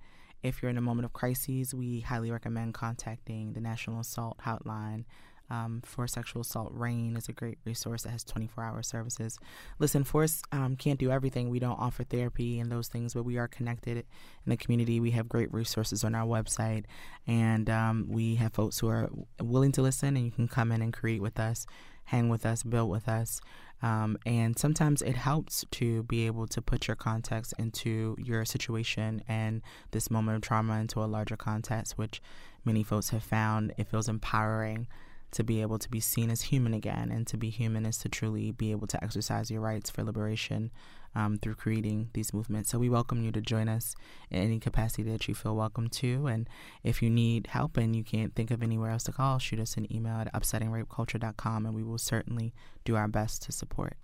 [0.42, 5.04] If you're in a moment of crises, we highly recommend contacting the National Assault Hotline
[5.50, 6.72] um, for sexual assault.
[6.72, 9.38] RAINN is a great resource that has 24 hour services.
[9.78, 11.48] Listen, Force um, can't do everything.
[11.48, 14.04] We don't offer therapy and those things, but we are connected in
[14.50, 15.00] the community.
[15.00, 16.84] We have great resources on our website,
[17.26, 20.82] and um, we have folks who are willing to listen, and you can come in
[20.82, 21.66] and create with us,
[22.04, 23.40] hang with us, build with us.
[23.82, 29.22] Um, and sometimes it helps to be able to put your context into your situation
[29.28, 32.22] and this moment of trauma into a larger context, which
[32.64, 34.86] many folks have found it feels empowering
[35.32, 37.10] to be able to be seen as human again.
[37.10, 40.70] And to be human is to truly be able to exercise your rights for liberation
[41.16, 42.70] um, through creating these movements.
[42.70, 43.96] So we welcome you to join us
[44.30, 46.26] in any capacity that you feel welcome to.
[46.26, 46.46] And
[46.84, 49.78] if you need help and you can't think of anywhere else to call, shoot us
[49.78, 52.52] an email at upsettingrapeculture.com and we will certainly
[52.84, 53.96] do our best to support.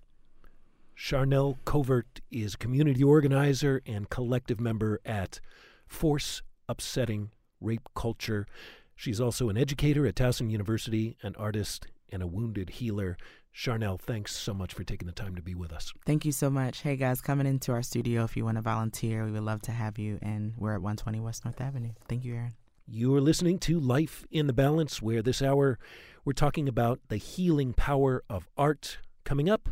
[0.95, 5.39] Charnel Covert is community organizer and collective member at
[5.85, 7.29] Force Upsetting
[7.61, 8.47] Rape Culture.
[8.95, 13.17] She's also an educator at Towson University, an artist, and a wounded healer.
[13.53, 15.93] Charnel, thanks so much for taking the time to be with us.
[16.07, 16.81] Thank you so much.
[16.81, 19.71] Hey guys, coming into our studio if you want to volunteer, we would love to
[19.71, 20.17] have you.
[20.23, 21.91] And we're at 120 West North Avenue.
[22.07, 22.53] Thank you, Aaron.
[22.87, 25.77] You are listening to Life in the Balance, where this hour
[26.25, 28.97] we're talking about the healing power of art.
[29.23, 29.69] Coming up,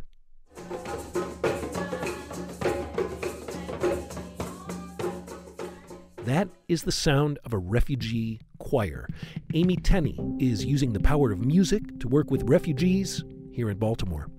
[6.24, 9.08] That is the sound of a refugee choir.
[9.56, 14.30] Amy Tenney is using the power of music to work with refugees here in Baltimore.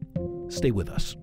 [0.48, 1.16] Stay with us.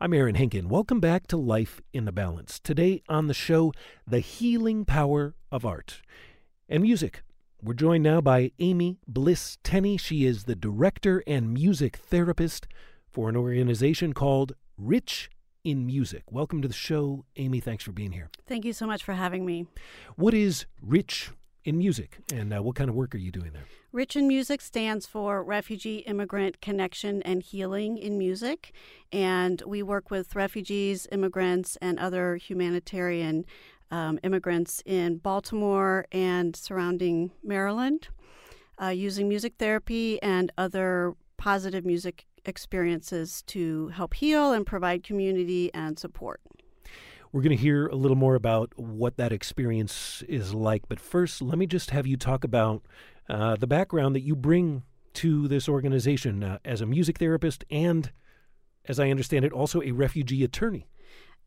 [0.00, 0.66] I'm Aaron Henkin.
[0.66, 2.60] Welcome back to Life in the Balance.
[2.60, 3.72] Today on the show,
[4.06, 6.02] the healing power of art
[6.68, 7.22] and music.
[7.60, 9.96] We're joined now by Amy Bliss Tenney.
[9.96, 12.68] She is the director and music therapist
[13.10, 15.30] for an organization called Rich
[15.64, 16.22] in music.
[16.30, 17.58] Welcome to the show, Amy.
[17.58, 18.30] Thanks for being here.
[18.46, 19.66] Thank you so much for having me.
[20.14, 21.32] What is Rich
[21.68, 23.66] in Music, and uh, what kind of work are you doing there?
[23.92, 28.72] Rich in Music stands for Refugee Immigrant Connection and Healing in Music,
[29.12, 33.44] and we work with refugees, immigrants, and other humanitarian
[33.90, 38.08] um, immigrants in Baltimore and surrounding Maryland
[38.82, 45.70] uh, using music therapy and other positive music experiences to help heal and provide community
[45.74, 46.40] and support.
[47.32, 50.88] We're going to hear a little more about what that experience is like.
[50.88, 52.82] But first, let me just have you talk about
[53.28, 54.82] uh, the background that you bring
[55.14, 58.10] to this organization uh, as a music therapist and,
[58.86, 60.86] as I understand it, also a refugee attorney.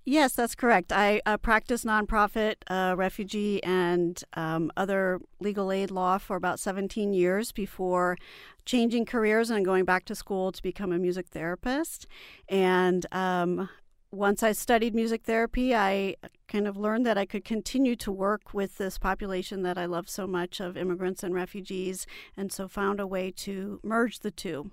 [0.03, 0.91] Yes, that's correct.
[0.91, 7.13] I uh, practiced nonprofit uh, refugee and um, other legal aid law for about 17
[7.13, 8.17] years before
[8.65, 12.07] changing careers and going back to school to become a music therapist.
[12.49, 13.69] And um,
[14.11, 16.15] once I studied music therapy, I
[16.47, 20.09] kind of learned that I could continue to work with this population that I love
[20.09, 22.05] so much of immigrants and refugees,
[22.35, 24.71] and so found a way to merge the two.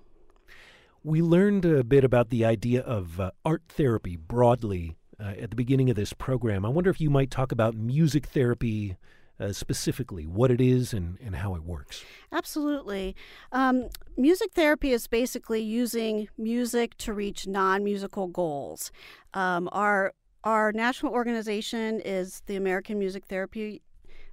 [1.03, 5.55] We learned a bit about the idea of uh, art therapy broadly uh, at the
[5.55, 6.65] beginning of this program.
[6.65, 8.97] I wonder if you might talk about music therapy
[9.39, 12.03] uh, specifically, what it is and, and how it works.
[12.31, 13.15] Absolutely.
[13.51, 18.91] Um, music therapy is basically using music to reach non musical goals.
[19.33, 20.13] Um, our
[20.43, 23.81] our national organization is the American Music Therapy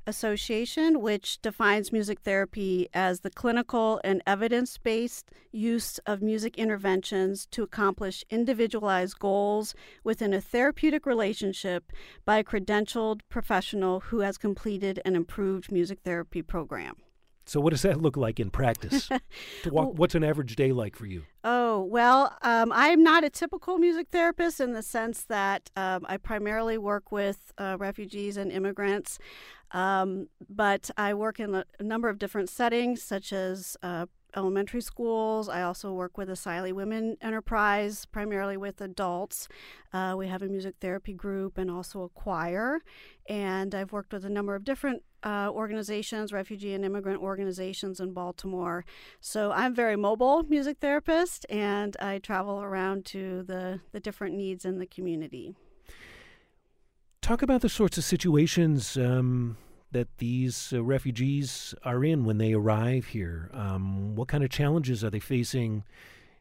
[0.06, 7.46] Association, which defines music therapy as the clinical and evidence based use of music interventions
[7.46, 11.92] to accomplish individualized goals within a therapeutic relationship
[12.24, 16.96] by a credentialed professional who has completed an improved music therapy program.
[17.48, 19.08] So, what does that look like in practice?
[19.66, 21.22] walk, what's an average day like for you?
[21.44, 26.16] Oh, well, um, I'm not a typical music therapist in the sense that um, I
[26.16, 29.20] primarily work with uh, refugees and immigrants.
[29.72, 34.06] Um, but I work in a, a, number of different settings, such as uh,
[34.36, 35.48] elementary schools.
[35.48, 39.48] I also work with Asylee Women Enterprise, primarily with adults.
[39.92, 42.80] Uh, we have a music therapy group and also a choir.
[43.28, 48.12] And I've worked with a number of different uh, organizations, refugee and immigrant organizations in
[48.12, 48.84] Baltimore.
[49.20, 54.64] So I'm very mobile music therapist, and I travel around to the, the different needs
[54.64, 55.56] in the community.
[57.26, 59.56] Talk about the sorts of situations um,
[59.90, 63.50] that these uh, refugees are in when they arrive here.
[63.52, 65.82] Um, what kind of challenges are they facing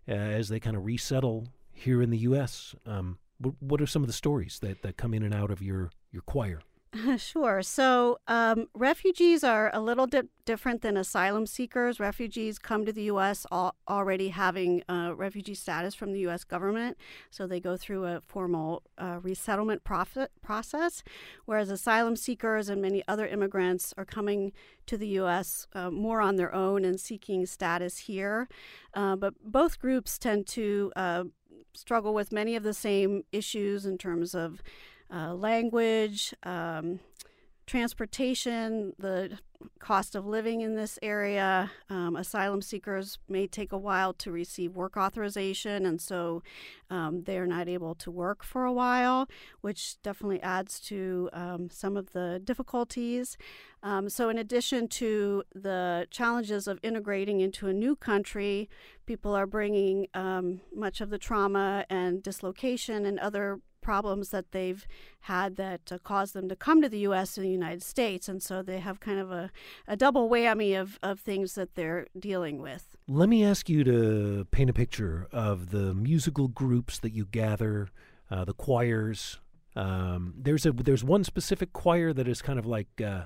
[0.07, 2.75] uh, as they kind of resettle here in the U.S.?
[2.85, 5.59] Um, what, what are some of the stories that, that come in and out of
[5.59, 6.59] your, your choir?
[7.17, 7.61] Sure.
[7.61, 11.99] So, um, refugees are a little di- different than asylum seekers.
[11.99, 13.45] Refugees come to the U.S.
[13.51, 16.43] Al- already having uh, refugee status from the U.S.
[16.43, 16.97] government,
[17.29, 21.03] so they go through a formal uh, resettlement prof- process.
[21.45, 24.53] Whereas asylum seekers and many other immigrants are coming
[24.85, 25.67] to the U.S.
[25.73, 28.47] Uh, more on their own and seeking status here.
[28.93, 31.23] Uh, but both groups tend to uh,
[31.73, 34.61] struggle with many of the same issues in terms of
[35.13, 36.99] uh, language, um,
[37.65, 39.39] transportation, the
[39.79, 41.71] cost of living in this area.
[41.89, 46.43] Um, asylum seekers may take a while to receive work authorization, and so
[46.89, 49.27] um, they are not able to work for a while,
[49.61, 53.37] which definitely adds to um, some of the difficulties.
[53.81, 58.69] Um, so, in addition to the challenges of integrating into a new country,
[59.05, 64.87] people are bringing um, much of the trauma and dislocation and other problems that they've
[65.21, 67.37] had that uh, caused them to come to the U.S.
[67.37, 68.27] and the United States.
[68.27, 69.51] And so they have kind of a,
[69.87, 72.97] a double whammy of, of things that they're dealing with.
[73.07, 77.89] Let me ask you to paint a picture of the musical groups that you gather,
[78.31, 79.39] uh, the choirs.
[79.75, 83.25] Um, there's a there's one specific choir that is kind of like uh,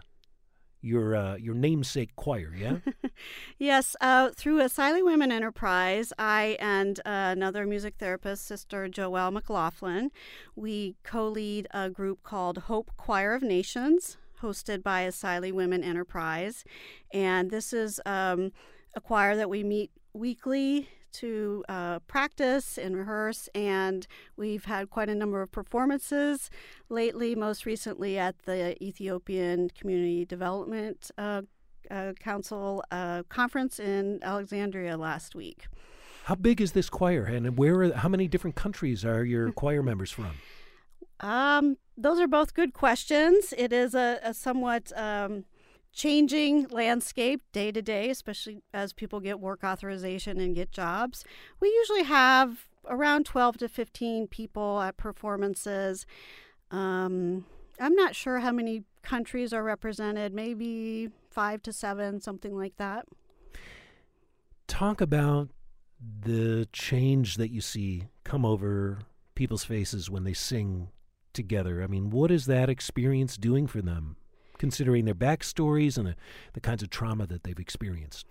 [0.81, 2.77] your uh, your namesake choir, yeah?
[3.59, 10.11] yes, uh, through Asylee Women Enterprise, I and uh, another music therapist, Sister Joelle McLaughlin,
[10.55, 16.63] we co-lead a group called Hope Choir of Nations, hosted by Asylee Women Enterprise,
[17.13, 18.51] and this is um,
[18.95, 24.07] a choir that we meet weekly to uh, practice and rehearse, and
[24.37, 26.49] we've had quite a number of performances
[26.89, 31.41] lately, most recently at the Ethiopian Community Development uh,
[31.89, 35.67] uh, Council uh, conference in Alexandria last week.
[36.25, 37.81] How big is this choir, and where?
[37.81, 40.31] Are, how many different countries are your choir members from?
[41.21, 43.53] Um, those are both good questions.
[43.57, 45.45] It is a, a somewhat um,
[45.93, 51.23] changing landscape day to day, especially as people get work authorization and get jobs.
[51.59, 56.05] We usually have around 12 to 15 people at performances.
[56.71, 57.45] Um,
[57.79, 63.05] I'm not sure how many countries are represented, maybe five to seven, something like that.
[64.67, 65.49] Talk about
[66.21, 68.99] the change that you see come over
[69.35, 70.89] people's faces when they sing
[71.33, 71.81] together.
[71.81, 74.17] I mean, what is that experience doing for them?
[74.59, 76.15] Considering their backstories and the,
[76.53, 78.27] the kinds of trauma that they've experienced?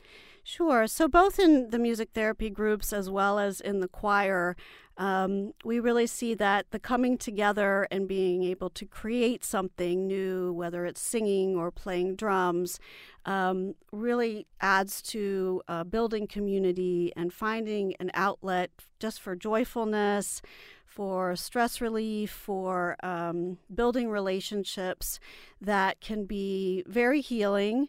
[0.48, 0.86] Sure.
[0.86, 4.56] So, both in the music therapy groups as well as in the choir,
[4.96, 10.50] um, we really see that the coming together and being able to create something new,
[10.54, 12.80] whether it's singing or playing drums,
[13.26, 20.40] um, really adds to uh, building community and finding an outlet just for joyfulness,
[20.86, 25.20] for stress relief, for um, building relationships
[25.60, 27.88] that can be very healing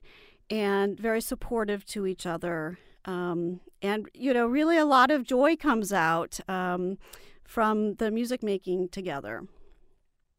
[0.49, 2.77] and very supportive to each other.
[3.05, 6.97] Um, and, you know, really a lot of joy comes out um,
[7.45, 9.47] from the music making together.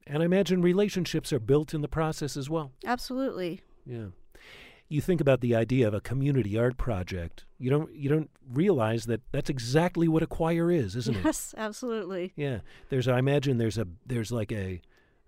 [0.07, 2.73] And I imagine relationships are built in the process as well.
[2.85, 3.61] Absolutely.
[3.87, 4.07] Yeah.
[4.89, 7.45] You think about the idea of a community art project.
[7.59, 11.27] You don't you don't realize that that's exactly what a choir is, isn't yes, it?
[11.27, 12.33] Yes, absolutely.
[12.35, 12.59] Yeah.
[12.89, 14.81] There's I imagine there's a there's like a,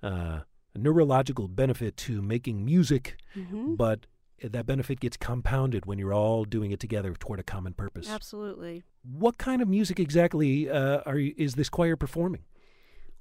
[0.02, 0.40] uh,
[0.74, 3.74] neurological benefit to making music, mm-hmm.
[3.74, 4.06] but
[4.42, 8.08] that benefit gets compounded when you're all doing it together toward a common purpose.
[8.10, 8.82] Absolutely.
[9.02, 12.42] What kind of music exactly uh, are you, is this choir performing?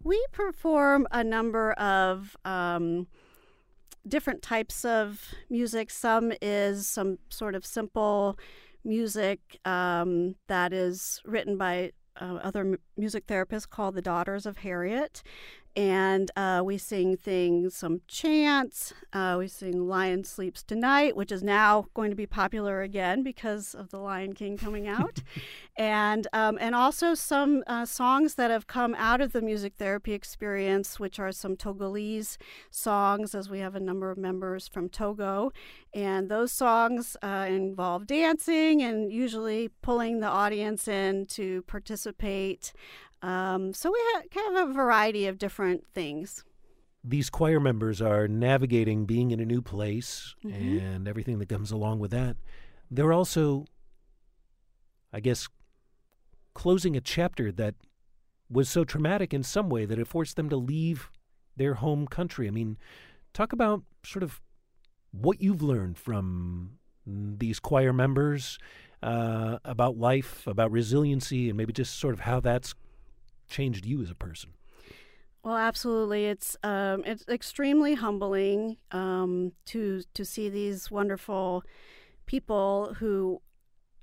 [0.03, 3.07] We perform a number of um,
[4.07, 5.91] different types of music.
[5.91, 8.37] Some is some sort of simple
[8.83, 15.23] music um, that is written by uh, other music therapists called the Daughters of Harriet
[15.75, 18.93] and uh, we sing things, some chants.
[19.13, 23.73] Uh, we sing Lion Sleeps Tonight, which is now going to be popular again because
[23.73, 25.21] of The Lion King coming out.
[25.77, 30.11] and, um, and also some uh, songs that have come out of the music therapy
[30.11, 32.35] experience, which are some Togolese
[32.69, 35.53] songs, as we have a number of members from Togo.
[35.93, 42.73] And those songs uh, involve dancing and usually pulling the audience in to participate.
[43.21, 46.43] Um, so we have kind of a variety of different things.
[47.03, 50.77] These choir members are navigating being in a new place mm-hmm.
[50.79, 52.37] and everything that comes along with that.
[52.89, 53.65] They're also,
[55.13, 55.47] I guess,
[56.53, 57.75] closing a chapter that
[58.49, 61.09] was so traumatic in some way that it forced them to leave
[61.55, 62.47] their home country.
[62.47, 62.77] I mean,
[63.33, 64.41] talk about sort of
[65.11, 66.71] what you've learned from
[67.05, 68.57] these choir members
[69.01, 72.73] uh, about life, about resiliency, and maybe just sort of how that's
[73.51, 74.51] changed you as a person?
[75.43, 76.25] Well, absolutely.
[76.25, 81.63] It's um, it's extremely humbling um, to to see these wonderful
[82.25, 83.41] people who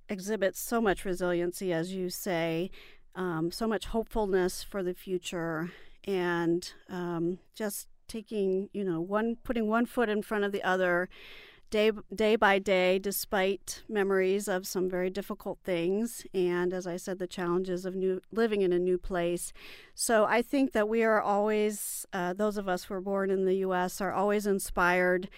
[0.09, 2.71] exhibit so much resiliency, as you say,
[3.15, 5.71] um, so much hopefulness for the future,
[6.05, 11.09] and um, just taking you know one putting one foot in front of the other
[11.71, 17.19] day day by day, despite memories of some very difficult things, and as I said,
[17.19, 19.53] the challenges of new living in a new place.
[19.95, 23.45] So I think that we are always uh, those of us who are born in
[23.45, 24.01] the U.S.
[24.01, 25.29] are always inspired.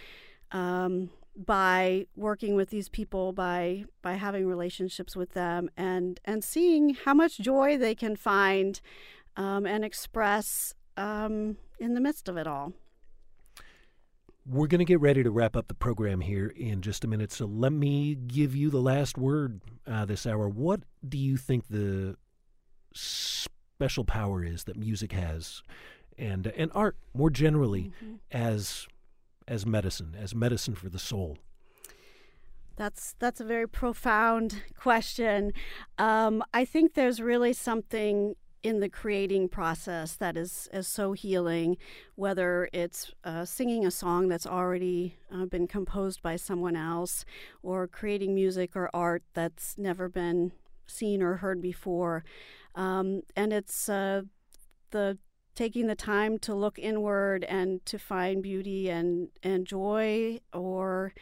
[0.53, 6.95] Um, by working with these people by by having relationships with them and and seeing
[7.05, 8.81] how much joy they can find
[9.37, 12.72] um, and express um, in the midst of it all
[14.47, 17.32] we're going to get ready to wrap up the program here in just a minute.
[17.32, 20.49] So let me give you the last word uh, this hour.
[20.49, 22.16] What do you think the
[22.93, 25.62] special power is that music has,
[26.18, 28.14] and and art more generally, mm-hmm.
[28.30, 28.86] as
[29.47, 31.38] as medicine, as medicine for the soul?
[32.76, 35.53] That's that's a very profound question.
[35.99, 41.76] Um, I think there's really something in the creating process that is, is so healing,
[42.14, 47.24] whether it's uh, singing a song that's already uh, been composed by someone else,
[47.62, 50.52] or creating music or art that's never been
[50.86, 52.24] seen or heard before.
[52.74, 54.22] Um, and it's uh,
[54.90, 55.18] the
[55.54, 61.12] taking the time to look inward and to find beauty and, and joy or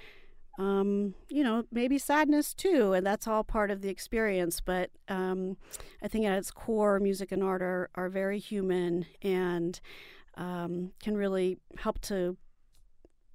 [0.59, 4.61] um, you know, maybe sadness too, and that's all part of the experience.
[4.61, 5.57] But um,
[6.03, 9.81] I think at its core, music and art are, are very human and
[10.37, 12.37] um, can really help to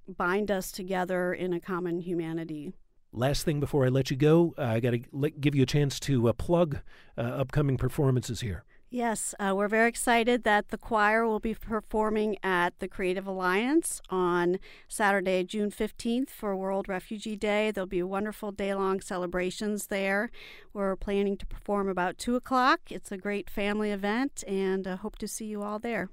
[0.06, 2.72] bind us together in a common humanity.
[3.10, 5.98] Last thing before I let you go, uh, I got to give you a chance
[6.00, 6.80] to uh, plug
[7.16, 8.64] uh, upcoming performances here.
[8.94, 14.00] Yes, uh, we're very excited that the choir will be performing at the Creative Alliance
[14.08, 17.72] on Saturday, June 15th for World Refugee Day.
[17.72, 20.30] There'll be wonderful day long celebrations there.
[20.72, 22.82] We're planning to perform about 2 o'clock.
[22.88, 26.08] It's a great family event and uh, hope to see you all there.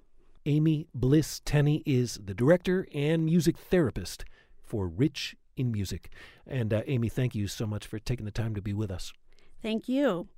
[0.47, 4.25] Amy Bliss Tenney is the director and music therapist
[4.59, 6.09] for Rich in Music.
[6.47, 9.13] And uh, Amy, thank you so much for taking the time to be with us.
[9.61, 10.29] Thank you.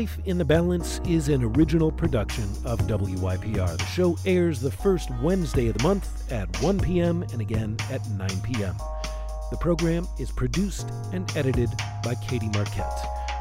[0.00, 3.76] Life in the Balance is an original production of WYPR.
[3.76, 7.22] The show airs the first Wednesday of the month at 1 p.m.
[7.34, 8.74] and again at 9 p.m.
[9.50, 11.68] The program is produced and edited
[12.02, 12.98] by Katie Marquette,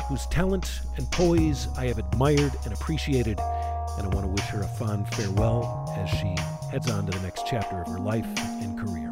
[0.10, 4.62] whose talent and poise I have admired and appreciated, and I want to wish her
[4.62, 6.36] a fond farewell as she
[6.70, 8.28] heads on to the next chapter of her life
[8.62, 9.07] and career.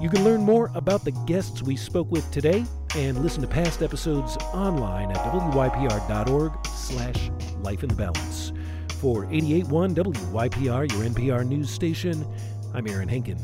[0.00, 2.64] You can learn more about the guests we spoke with today
[2.96, 7.30] and listen to past episodes online at wypr.org slash
[7.62, 8.52] life in the balance.
[9.00, 12.26] For 88.1 WYPR, your NPR news station,
[12.74, 13.38] I'm Aaron Henkin.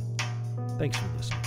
[0.78, 1.43] Thanks for listening.